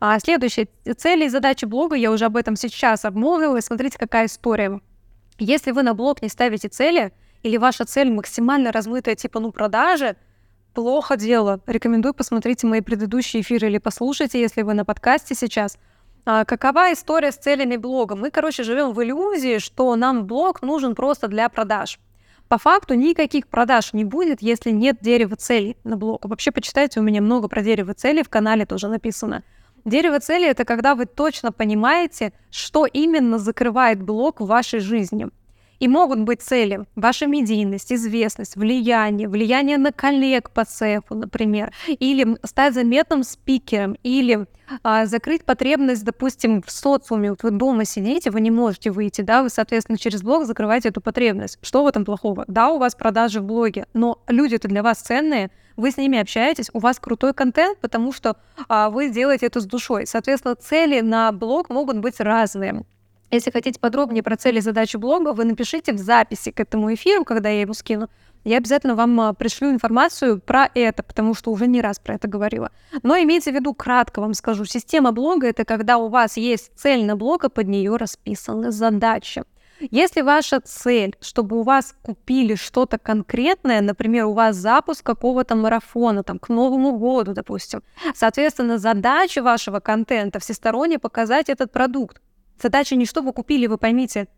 А 0.00 0.18
следующая 0.18 0.68
цель 0.96 1.24
и 1.24 1.28
задача 1.30 1.66
блога, 1.66 1.96
я 1.96 2.12
уже 2.12 2.26
об 2.26 2.36
этом 2.36 2.56
сейчас 2.56 3.06
обмолвилась. 3.06 3.64
Смотрите, 3.64 3.98
какая 3.98 4.26
история. 4.26 4.80
Если 5.38 5.70
вы 5.70 5.82
на 5.82 5.94
блог 5.94 6.20
не 6.20 6.28
ставите 6.28 6.68
цели, 6.68 7.12
или 7.42 7.56
ваша 7.56 7.86
цель 7.86 8.10
максимально 8.10 8.70
размытая, 8.70 9.14
типа, 9.14 9.40
ну, 9.40 9.50
продажи, 9.50 10.16
плохо 10.74 11.16
дело. 11.16 11.60
Рекомендую 11.66 12.12
посмотреть 12.12 12.64
мои 12.64 12.82
предыдущие 12.82 13.40
эфиры 13.40 13.68
или 13.68 13.78
послушайте, 13.78 14.40
если 14.40 14.60
вы 14.60 14.74
на 14.74 14.84
подкасте 14.84 15.34
сейчас. 15.34 15.78
А, 16.26 16.44
какова 16.46 16.92
история 16.92 17.32
с 17.32 17.36
целями 17.36 17.76
блога? 17.76 18.16
Мы, 18.16 18.30
короче, 18.30 18.62
живем 18.62 18.92
в 18.92 19.02
иллюзии, 19.02 19.58
что 19.58 19.94
нам 19.94 20.26
блог 20.26 20.62
нужен 20.62 20.94
просто 20.94 21.28
для 21.28 21.48
продаж. 21.50 21.98
По 22.48 22.58
факту 22.58 22.94
никаких 22.94 23.46
продаж 23.46 23.92
не 23.92 24.04
будет, 24.04 24.40
если 24.40 24.70
нет 24.70 24.98
дерева 25.00 25.36
целей 25.36 25.76
на 25.84 25.96
блог. 25.96 26.24
Вообще, 26.24 26.50
почитайте, 26.50 27.00
у 27.00 27.02
меня 27.02 27.20
много 27.20 27.48
про 27.48 27.62
дерево 27.62 27.94
целей 27.94 28.22
в 28.22 28.28
канале 28.30 28.64
тоже 28.64 28.88
написано. 28.88 29.42
Дерево 29.84 30.18
цели— 30.18 30.46
это 30.48 30.64
когда 30.64 30.94
вы 30.94 31.04
точно 31.04 31.52
понимаете, 31.52 32.32
что 32.50 32.86
именно 32.86 33.38
закрывает 33.38 34.02
блок 34.02 34.40
в 34.40 34.46
вашей 34.46 34.80
жизни. 34.80 35.28
И 35.84 35.88
могут 35.88 36.20
быть 36.20 36.40
цели– 36.40 36.86
ваша 36.96 37.26
медийность, 37.26 37.92
известность, 37.92 38.56
влияние, 38.56 39.28
влияние 39.28 39.76
на 39.76 39.92
коллег 39.92 40.50
по 40.50 40.64
цеху, 40.64 41.14
например, 41.14 41.74
или 41.86 42.38
стать 42.42 42.72
заметным 42.72 43.22
спикером, 43.22 43.98
или 44.02 44.46
а, 44.82 45.04
закрыть 45.04 45.44
потребность, 45.44 46.02
допустим, 46.02 46.62
в 46.62 46.70
социуме. 46.70 47.28
Вот 47.28 47.42
вы 47.42 47.50
дома 47.50 47.84
сидите, 47.84 48.30
вы 48.30 48.40
не 48.40 48.50
можете 48.50 48.92
выйти, 48.92 49.20
да, 49.20 49.42
вы, 49.42 49.50
соответственно, 49.50 49.98
через 49.98 50.22
блог 50.22 50.46
закрываете 50.46 50.88
эту 50.88 51.02
потребность. 51.02 51.58
Что 51.60 51.84
в 51.84 51.86
этом 51.86 52.06
плохого? 52.06 52.46
Да, 52.48 52.70
у 52.70 52.78
вас 52.78 52.94
продажи 52.94 53.42
в 53.42 53.44
блоге, 53.44 53.86
но 53.92 54.22
люди-то 54.26 54.68
для 54.68 54.82
вас 54.82 55.00
ценные, 55.00 55.50
вы 55.76 55.90
с 55.90 55.98
ними 55.98 56.18
общаетесь, 56.18 56.70
у 56.72 56.78
вас 56.78 56.98
крутой 56.98 57.34
контент, 57.34 57.78
потому 57.80 58.10
что 58.14 58.38
а, 58.70 58.88
вы 58.88 59.10
делаете 59.10 59.44
это 59.44 59.60
с 59.60 59.66
душой. 59.66 60.06
Соответственно, 60.06 60.54
цели 60.54 61.02
на 61.02 61.30
блог 61.30 61.68
могут 61.68 61.98
быть 61.98 62.20
разные. 62.20 62.86
Если 63.30 63.50
хотите 63.50 63.80
подробнее 63.80 64.22
про 64.22 64.36
цели 64.36 64.58
и 64.58 64.60
задачи 64.60 64.96
блога, 64.96 65.32
вы 65.32 65.44
напишите 65.44 65.92
в 65.92 65.98
записи 65.98 66.50
к 66.50 66.60
этому 66.60 66.92
эфиру, 66.94 67.24
когда 67.24 67.48
я 67.48 67.62
его 67.62 67.74
скину. 67.74 68.08
Я 68.44 68.58
обязательно 68.58 68.94
вам 68.94 69.18
а, 69.20 69.32
пришлю 69.32 69.70
информацию 69.70 70.38
про 70.38 70.70
это, 70.74 71.02
потому 71.02 71.34
что 71.34 71.50
уже 71.50 71.66
не 71.66 71.80
раз 71.80 71.98
про 71.98 72.14
это 72.16 72.28
говорила. 72.28 72.70
Но 73.02 73.16
имейте 73.16 73.50
в 73.50 73.54
виду, 73.54 73.72
кратко 73.72 74.20
вам 74.20 74.34
скажу, 74.34 74.66
система 74.66 75.12
блога— 75.12 75.46
это 75.48 75.64
когда 75.64 75.96
у 75.96 76.08
вас 76.08 76.36
есть 76.36 76.70
цель 76.76 77.06
на 77.06 77.16
блог, 77.16 77.44
а 77.44 77.48
под 77.48 77.68
нее 77.68 77.96
расписаны 77.96 78.70
задачи. 78.70 79.44
Если 79.90 80.20
ваша 80.20 80.60
цель, 80.60 81.16
чтобы 81.20 81.58
у 81.58 81.62
вас 81.62 81.94
купили 82.02 82.54
что-то 82.54 82.98
конкретное, 82.98 83.80
например, 83.80 84.26
у 84.26 84.32
вас 84.32 84.56
запуск 84.56 85.04
какого-то 85.04 85.56
марафона, 85.56 86.22
там, 86.22 86.38
к 86.38 86.48
Новому 86.48 86.96
году, 86.98 87.32
допустим, 87.32 87.82
соответственно, 88.14 88.78
задача 88.78 89.42
вашего 89.42 89.80
контента 89.80 90.38
всесторонне 90.38 90.98
показать 90.98 91.48
этот 91.48 91.72
продукт. 91.72 92.20
Задача 92.60 92.96
не 92.96 93.06
чтобы 93.06 93.32
купили, 93.32 93.66
вы 93.66 93.78
поймите. 93.78 94.28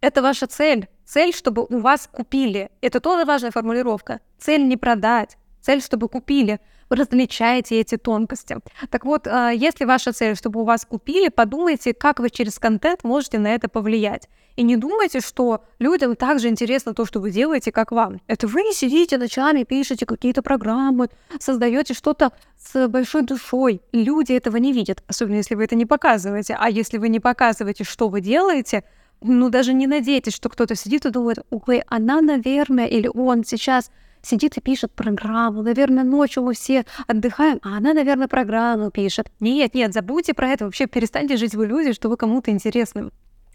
Это 0.00 0.22
ваша 0.22 0.46
цель. 0.46 0.88
Цель, 1.04 1.34
чтобы 1.34 1.64
у 1.64 1.78
вас 1.78 2.08
купили. 2.10 2.70
Это 2.80 3.00
тоже 3.00 3.24
важная 3.24 3.50
формулировка. 3.50 4.20
Цель 4.38 4.66
не 4.66 4.76
продать. 4.76 5.36
Цель, 5.60 5.82
чтобы 5.82 6.08
купили. 6.08 6.60
Различаете 6.90 7.80
эти 7.80 7.96
тонкости. 7.96 8.56
Так 8.90 9.04
вот, 9.04 9.26
а, 9.26 9.50
если 9.50 9.84
ваша 9.84 10.12
цель, 10.12 10.36
чтобы 10.36 10.60
у 10.60 10.64
вас 10.64 10.84
купили, 10.84 11.28
подумайте, 11.28 11.94
как 11.94 12.18
вы 12.18 12.30
через 12.30 12.58
контент 12.58 13.04
можете 13.04 13.38
на 13.38 13.54
это 13.54 13.68
повлиять. 13.68 14.28
И 14.56 14.62
не 14.62 14.76
думайте, 14.76 15.20
что 15.20 15.62
людям 15.78 16.16
также 16.16 16.48
интересно 16.48 16.92
то, 16.92 17.06
что 17.06 17.20
вы 17.20 17.30
делаете, 17.30 17.70
как 17.72 17.92
вам. 17.92 18.20
Это 18.26 18.46
вы 18.46 18.72
сидите 18.72 19.18
ночами, 19.18 19.62
пишете 19.62 20.04
какие-то 20.04 20.42
программы, 20.42 21.08
создаете 21.38 21.94
что-то 21.94 22.32
с 22.58 22.88
большой 22.88 23.22
душой. 23.22 23.80
Люди 23.92 24.32
этого 24.32 24.56
не 24.56 24.72
видят, 24.72 25.02
особенно 25.06 25.36
если 25.36 25.54
вы 25.54 25.64
это 25.64 25.76
не 25.76 25.86
показываете. 25.86 26.56
А 26.58 26.68
если 26.68 26.98
вы 26.98 27.08
не 27.08 27.20
показываете, 27.20 27.84
что 27.84 28.08
вы 28.08 28.20
делаете, 28.20 28.84
ну 29.22 29.48
даже 29.48 29.72
не 29.72 29.86
надейтесь, 29.86 30.34
что 30.34 30.48
кто-то 30.48 30.74
сидит 30.74 31.06
и 31.06 31.10
думает, 31.10 31.38
ой, 31.50 31.82
она, 31.86 32.20
наверное, 32.20 32.86
или 32.86 33.08
он 33.12 33.44
сейчас 33.44 33.90
сидит 34.22 34.56
и 34.56 34.60
пишет 34.60 34.92
программу. 34.92 35.62
Наверное, 35.62 36.04
ночью 36.04 36.42
мы 36.42 36.54
все 36.54 36.84
отдыхаем, 37.06 37.60
а 37.62 37.76
она, 37.76 37.94
наверное, 37.94 38.28
программу 38.28 38.90
пишет. 38.90 39.30
Нет, 39.40 39.74
нет, 39.74 39.92
забудьте 39.92 40.34
про 40.34 40.48
это. 40.48 40.64
Вообще 40.64 40.86
перестаньте 40.86 41.36
жить 41.36 41.54
в 41.54 41.64
иллюзии, 41.64 41.92
что 41.92 42.08
вы 42.08 42.16
кому-то 42.16 42.50
интересны. 42.50 43.10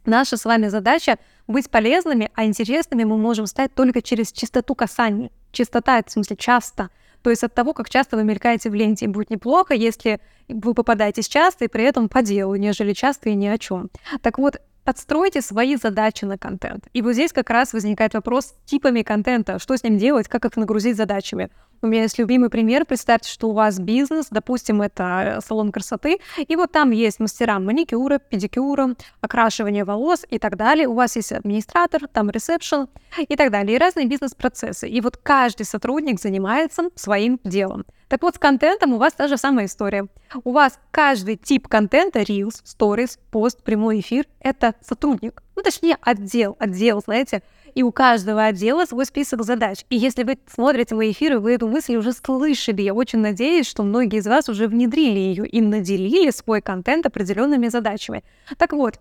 Наша 0.06 0.38
с 0.38 0.46
вами 0.46 0.68
задача 0.68 1.18
быть 1.48 1.70
полезными, 1.70 2.30
а 2.36 2.46
интересными 2.46 3.04
мы 3.04 3.18
можем 3.18 3.48
стать 3.48 3.74
только 3.74 4.02
через 4.02 4.32
чистоту 4.32 4.76
касаний. 4.76 5.32
Чистота— 5.52 5.98
это 6.00 6.10
в 6.10 6.14
смысле 6.14 6.36
часто. 6.36 6.90
То 7.24 7.32
есть 7.32 7.44
от 7.44 7.56
того, 7.56 7.74
как 7.74 7.90
часто 7.90 8.18
вы 8.18 8.24
мелькаете 8.24 8.70
в 8.70 8.76
ленте, 8.76 9.08
будет 9.08 9.32
неплохо, 9.32 9.74
если 9.74 10.20
вы 10.48 10.76
попадаетесь 10.76 11.28
часто 11.28 11.66
и 11.66 11.68
при 11.68 11.84
этом 11.84 12.08
по 12.08 12.22
делу, 12.22 12.56
нежели 12.56 12.94
часто 12.94 13.30
и 13.30 13.36
ни 13.36 13.48
о 13.48 13.58
чем. 13.58 13.90
Так 14.22 14.38
вот, 14.38 14.58
подстройте 14.86 15.42
свои 15.42 15.76
задачи 15.76 16.24
на 16.24 16.38
контент. 16.38 16.88
И 16.94 17.02
вот 17.02 17.14
здесь 17.14 17.34
как 17.34 17.50
раз 17.50 17.74
возникает 17.74 18.14
вопрос 18.14 18.54
типами 18.66 19.02
контента, 19.02 19.60
что 19.60 19.76
с 19.76 19.84
ним 19.84 19.98
делать, 19.98 20.30
как 20.30 20.46
их 20.46 20.56
нагрузить 20.56 20.96
задачами. 20.96 21.50
У 21.82 21.88
меня 21.88 22.04
есть 22.04 22.18
любимый 22.18 22.50
пример. 22.50 22.86
Представьте, 22.86 23.30
что 23.30 23.50
у 23.50 23.54
вас 23.54 23.80
бизнес, 23.80 24.28
допустим, 24.32 24.82
это 24.82 25.40
салон 25.46 25.72
красоты, 25.72 26.20
и 26.38 26.56
вот 26.56 26.72
там 26.72 26.92
есть 26.92 27.20
мастера 27.20 27.60
маникюра, 27.60 28.20
педикюра, 28.20 28.96
окрашивания 29.22 29.84
волос 29.84 30.26
и 30.30 30.40
так 30.40 30.56
далее. 30.56 30.88
У 30.88 30.94
вас 30.94 31.16
есть 31.16 31.34
администратор, 31.34 32.08
там 32.08 32.30
ресепшн 32.30 32.88
и 33.18 33.36
так 33.36 33.52
далее, 33.52 33.76
и 33.76 33.80
разные 33.80 34.08
бизнес-процессы. 34.08 34.88
И 34.88 35.02
вот 35.02 35.18
каждый 35.18 35.66
сотрудник 35.66 36.22
занимается 36.22 36.90
своим 36.96 37.40
делом. 37.44 37.86
Так 38.08 38.22
вот, 38.22 38.36
с 38.36 38.40
контентом 38.40 38.94
у 38.94 38.98
вас 38.98 39.14
та 39.14 39.28
же 39.28 39.38
самая 39.38 39.66
история. 39.66 40.08
У 40.44 40.52
вас 40.52 40.80
каждый 40.92 41.38
тип 41.38 41.68
контента, 41.68 42.20
Reels, 42.22 42.64
Stories, 42.64 43.18
пост, 43.32 43.64
прямой 43.64 44.00
эфир, 44.00 44.26
это 44.40 44.76
сотрудник. 44.82 45.42
Ну, 45.56 45.64
точнее, 45.64 45.98
отдел. 46.02 46.56
Отдел, 46.60 47.02
знаете, 47.04 47.42
и 47.74 47.84
у 47.84 47.92
каждого 47.92 48.44
отдела 48.44 48.86
свой 48.86 49.06
список 49.06 49.44
задач. 49.44 49.86
И 49.90 49.98
если 49.98 50.24
вы 50.24 50.38
смотрите 50.48 50.96
мои 50.96 51.12
эфиры, 51.12 51.40
вы 51.40 51.54
эту 51.54 51.68
мысль 51.68 51.96
уже 51.96 52.14
слышали. 52.14 52.82
Я 52.82 52.94
очень 52.94 53.20
надеюсь, 53.20 53.68
что 53.68 53.84
многие 53.84 54.20
из 54.20 54.28
вас 54.28 54.50
уже 54.50 54.68
внедрили 54.68 55.20
ее 55.20 55.48
и 55.48 55.62
наделили 55.62 56.30
свой 56.30 56.62
контент 56.62 57.06
определенными 57.06 57.68
задачами. 57.70 58.24
Так 58.58 58.74
вот, 58.74 59.00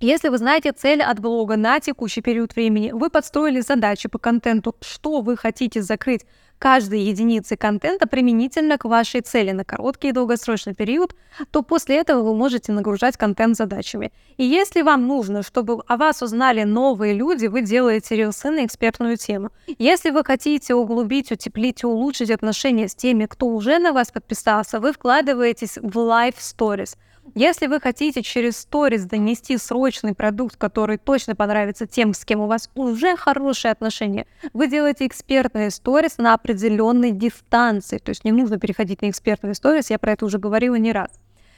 если 0.00 0.28
вы 0.28 0.38
знаете 0.38 0.72
цель 0.72 1.02
от 1.02 1.18
блога 1.18 1.56
на 1.56 1.80
текущий 1.80 2.20
период 2.20 2.54
времени, 2.54 2.90
вы 2.92 3.08
подстроили 3.08 3.60
задачи 3.60 4.08
по 4.08 4.18
контенту, 4.18 4.76
что 4.80 5.20
вы 5.22 5.36
хотите 5.36 5.82
закрыть 5.82 6.26
каждой 6.58 7.00
единицы 7.00 7.56
контента 7.56 8.06
применительно 8.06 8.78
к 8.78 8.84
вашей 8.84 9.20
цели 9.20 9.52
на 9.52 9.64
короткий 9.64 10.08
и 10.08 10.12
долгосрочный 10.12 10.74
период, 10.74 11.14
то 11.50 11.62
после 11.62 11.96
этого 11.96 12.22
вы 12.22 12.34
можете 12.34 12.72
нагружать 12.72 13.16
контент 13.16 13.56
задачами. 13.56 14.12
И 14.36 14.44
если 14.44 14.82
вам 14.82 15.06
нужно, 15.06 15.42
чтобы 15.42 15.82
о 15.86 15.96
вас 15.96 16.22
узнали 16.22 16.64
новые 16.64 17.14
люди, 17.14 17.46
вы 17.46 17.62
делаете 17.62 18.16
рилсы 18.16 18.50
на 18.50 18.64
экспертную 18.64 19.16
тему. 19.16 19.50
Если 19.78 20.10
вы 20.10 20.24
хотите 20.24 20.74
углубить, 20.74 21.32
утеплить, 21.32 21.84
улучшить 21.84 22.30
отношения 22.30 22.88
с 22.88 22.94
теми, 22.94 23.26
кто 23.26 23.46
уже 23.46 23.78
на 23.78 23.92
вас 23.92 24.10
подписался, 24.10 24.80
вы 24.80 24.92
вкладываетесь 24.92 25.76
в 25.76 25.96
live 25.98 26.36
stories– 26.38 26.96
если 27.34 27.66
вы 27.66 27.80
хотите 27.80 28.22
через 28.22 28.58
сторис 28.58 29.04
донести 29.04 29.56
срочный 29.56 30.14
продукт, 30.14 30.56
который 30.56 30.98
точно 30.98 31.34
понравится 31.34 31.86
тем, 31.86 32.14
с 32.14 32.24
кем 32.24 32.40
у 32.40 32.46
вас 32.46 32.70
уже 32.74 33.16
хорошие 33.16 33.72
отношения, 33.72 34.26
вы 34.52 34.68
делаете 34.68 35.06
экспертные 35.06 35.70
сторис 35.70 36.18
на 36.18 36.34
определенной 36.34 37.10
дистанции. 37.10 37.98
То 37.98 38.10
есть 38.10 38.24
не 38.24 38.32
нужно 38.32 38.58
переходить 38.58 39.02
на 39.02 39.10
экспертные 39.10 39.54
сторис, 39.54 39.90
я 39.90 39.98
про 39.98 40.12
это 40.12 40.26
уже 40.26 40.38
говорила 40.38 40.74
не 40.74 40.92
раз. 40.92 41.10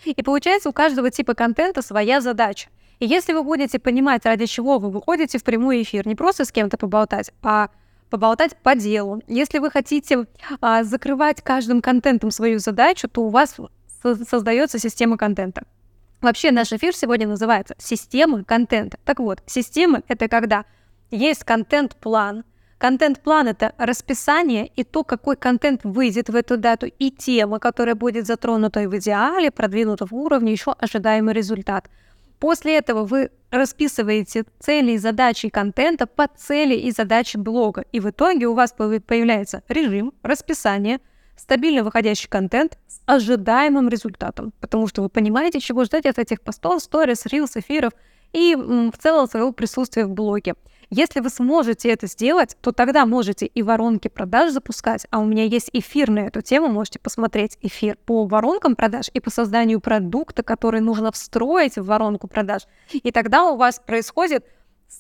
И 0.05 0.23
получается, 0.23 0.69
у 0.69 0.73
каждого 0.73 1.11
типа 1.11 1.35
контента 1.35 1.83
своя 1.83 2.21
задача. 2.21 2.69
И 2.99 3.07
если 3.07 3.33
вы 3.33 3.43
будете 3.43 3.79
понимать, 3.79 4.25
ради 4.25 4.47
чего 4.47 4.79
вы 4.79 4.91
выходите 4.91 5.39
в 5.39 5.45
прямой 5.45 5.83
эфир, 5.83 6.07
не 6.07 6.15
просто 6.15 6.45
с 6.45 6.53
кем-то 6.53 6.79
поболтать, 6.79 7.33
а 7.43 7.69
поболтать 8.09 8.57
по 8.57 8.75
делу. 8.75 9.21
Если 9.27 9.59
вы 9.59 9.71
хотите 9.71 10.27
а, 10.61 10.85
закрывать 10.85 11.43
каждым 11.43 11.83
контентом 11.83 12.31
свою 12.31 12.59
задачу, 12.59 13.09
то 13.09 13.23
у 13.23 13.29
вас 13.29 13.57
создается 14.15 14.79
система 14.79 15.17
контента. 15.19 15.65
Вообще 16.21 16.51
наш 16.51 16.73
эфир 16.73 16.95
сегодня 16.95 17.27
называется 17.27 17.75
«Система 17.79 18.45
контента». 18.45 18.99
Так 19.05 19.19
вот, 19.19 19.43
система— 19.47 20.03
это 20.09 20.29
когда 20.29 20.65
есть 21.11 21.45
контент-план, 21.45 22.45
Контент-план— 22.79 23.49
это 23.49 23.73
расписание 23.79 24.67
и 24.67 24.85
то, 24.85 25.03
какой 25.03 25.37
контент 25.37 25.81
выйдет 25.85 26.29
в 26.29 26.37
эту 26.37 26.59
дату, 26.59 26.87
и 26.87 27.11
тема, 27.11 27.59
которая 27.59 27.95
будет 27.95 28.27
затронута 28.27 28.81
и 28.81 28.87
в 28.87 28.95
идеале, 28.99 29.51
продвинута 29.51 30.05
в 30.05 30.13
уровне, 30.13 30.53
еще 30.53 30.73
ожидаемый 30.73 31.33
результат. 31.33 31.89
После 32.39 32.77
этого 32.77 33.05
вы 33.05 33.31
расписываете 33.51 34.45
цели 34.59 34.93
и 34.93 34.99
задачи 34.99 35.49
контента 35.49 36.07
по 36.07 36.29
цели 36.29 36.75
и 36.75 36.91
задачи 36.91 37.39
блога, 37.39 37.87
и 37.93 38.01
в 38.01 38.11
итоге 38.11 38.47
у 38.47 38.53
вас 38.53 38.73
появляется 38.73 39.63
режим, 39.69 40.13
расписание— 40.23 41.01
стабильно 41.37 41.85
выходящий 41.85 42.29
контент 42.29 42.79
с 42.87 43.01
ожидаемым 43.07 43.89
результатом, 43.89 44.53
потому 44.61 44.89
что 44.89 45.03
вы 45.03 45.09
понимаете, 45.09 45.61
чего 45.61 45.85
ждать 45.85 46.07
от 46.07 46.19
этих 46.19 46.41
постов, 46.41 46.83
сторис, 46.83 47.27
рилс, 47.27 47.57
эфиров 47.57 47.93
и 48.33 48.55
в 48.57 48.99
целом 48.99 49.29
своего 49.29 49.53
присутствия 49.53 50.07
в 50.07 50.11
блоге. 50.11 50.55
Если 50.89 51.19
вы 51.19 51.31
сможете 51.31 51.91
это 51.91 52.07
сделать, 52.07 52.57
то 52.61 52.71
тогда 52.71 53.07
можете 53.07 53.47
и 53.47 53.63
воронки 53.63 54.07
продаж 54.07 54.53
запускать, 54.53 55.07
а 55.11 55.19
у 55.19 55.25
меня 55.25 55.43
есть 55.45 55.69
эфир 55.73 56.11
на 56.11 56.21
эту 56.21 56.43
тему, 56.43 56.69
можете 56.69 57.01
посмотреть 57.01 57.59
эфир 57.61 57.97
по 58.07 58.25
воронкам 58.25 58.77
продаж 58.77 59.11
и 59.13 59.19
по 59.19 59.31
созданию 59.31 59.81
продукта, 59.81 60.45
который 60.45 60.81
нужно 60.81 61.11
встроить 61.11 61.77
в 61.77 61.85
воронку 61.85 62.29
продаж. 62.29 62.63
И 62.93 63.11
тогда 63.11 63.45
у 63.45 63.57
вас 63.57 63.81
происходит, 63.85 64.45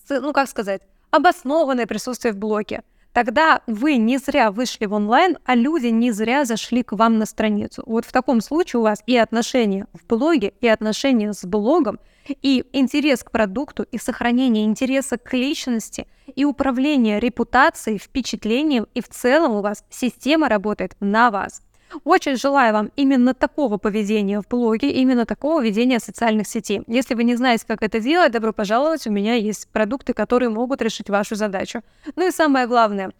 ну 0.08 0.32
как 0.32 0.48
сказать, 0.48 0.82
обоснованное 1.12 1.86
присутствие 1.86 2.34
в 2.34 2.36
блоге 2.36 2.82
тогда 3.16 3.62
вы 3.66 3.96
не 3.96 4.18
зря 4.18 4.50
вышли 4.50 4.84
в 4.84 4.92
онлайн, 4.92 5.38
а 5.46 5.54
люди 5.54 5.86
не 5.86 6.12
зря 6.12 6.44
зашли 6.44 6.82
к 6.82 6.92
вам 6.92 7.16
на 7.16 7.24
страницу. 7.24 7.82
Вот 7.86 8.04
в 8.04 8.12
таком 8.12 8.42
случае 8.42 8.80
у 8.80 8.82
вас 8.82 9.02
и 9.06 9.16
отношения 9.16 9.86
в 9.94 10.06
блоге, 10.06 10.52
и 10.60 10.68
отношения 10.68 11.32
с 11.32 11.42
блогом, 11.46 11.98
и 12.42 12.62
интерес 12.74 13.24
к 13.24 13.30
продукту, 13.30 13.84
и 13.84 13.96
сохранение 13.96 14.66
интереса 14.66 15.16
к 15.16 15.32
личности, 15.32 16.06
и 16.34 16.44
управление 16.44 17.18
репутацией, 17.18 17.96
впечатлением, 17.96 18.86
и 18.92 19.00
в 19.00 19.08
целом 19.08 19.52
у 19.52 19.62
вас 19.62 19.82
система 19.88 20.50
работает 20.50 20.94
на 21.00 21.30
вас. 21.30 21.62
Очень 22.04 22.36
желаю 22.36 22.72
вам 22.72 22.90
именно 22.96 23.34
такого 23.34 23.78
поведения 23.78 24.40
в 24.40 24.48
блоге, 24.48 24.90
именно 24.90 25.26
такого 25.26 25.62
ведения 25.62 26.00
социальных 26.00 26.46
сетей. 26.46 26.82
Если 26.86 27.14
вы 27.14 27.24
не 27.24 27.36
знаете, 27.36 27.64
как 27.66 27.82
это 27.82 28.00
делать, 28.00 28.32
добро 28.32 28.52
пожаловать, 28.52 29.06
у 29.06 29.10
меня 29.10 29.34
есть 29.34 29.68
продукты, 29.68 30.12
которые 30.12 30.48
могут 30.48 30.82
решить 30.82 31.10
вашу 31.10 31.34
задачу. 31.34 31.82
Ну 32.16 32.28
и 32.28 32.30
самое 32.30 32.66
главное, 32.66 33.12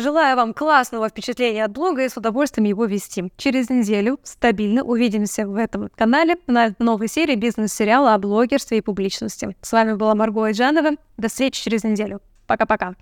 Желаю 0.00 0.36
вам 0.36 0.54
классного 0.54 1.08
впечатления 1.08 1.64
от 1.64 1.72
блога 1.72 2.04
и 2.04 2.08
с 2.08 2.16
удовольствием 2.16 2.68
его 2.68 2.84
вести. 2.84 3.32
Через 3.36 3.68
неделю 3.68 4.20
стабильно 4.22 4.84
увидимся 4.84 5.44
в 5.44 5.56
этом 5.56 5.88
канале 5.96 6.36
на 6.46 6.76
новой 6.78 7.08
серии 7.08 7.34
бизнес-сериала 7.34 8.14
о 8.14 8.18
блогерстве 8.18 8.78
и 8.78 8.80
публичности. 8.80 9.56
С 9.60 9.72
вами 9.72 9.94
была 9.94 10.14
Марго 10.14 10.44
Айджанова. 10.44 10.92
До 11.16 11.26
встречи 11.26 11.64
через 11.64 11.82
неделю. 11.82 12.20
Пока-пока. 12.46 12.94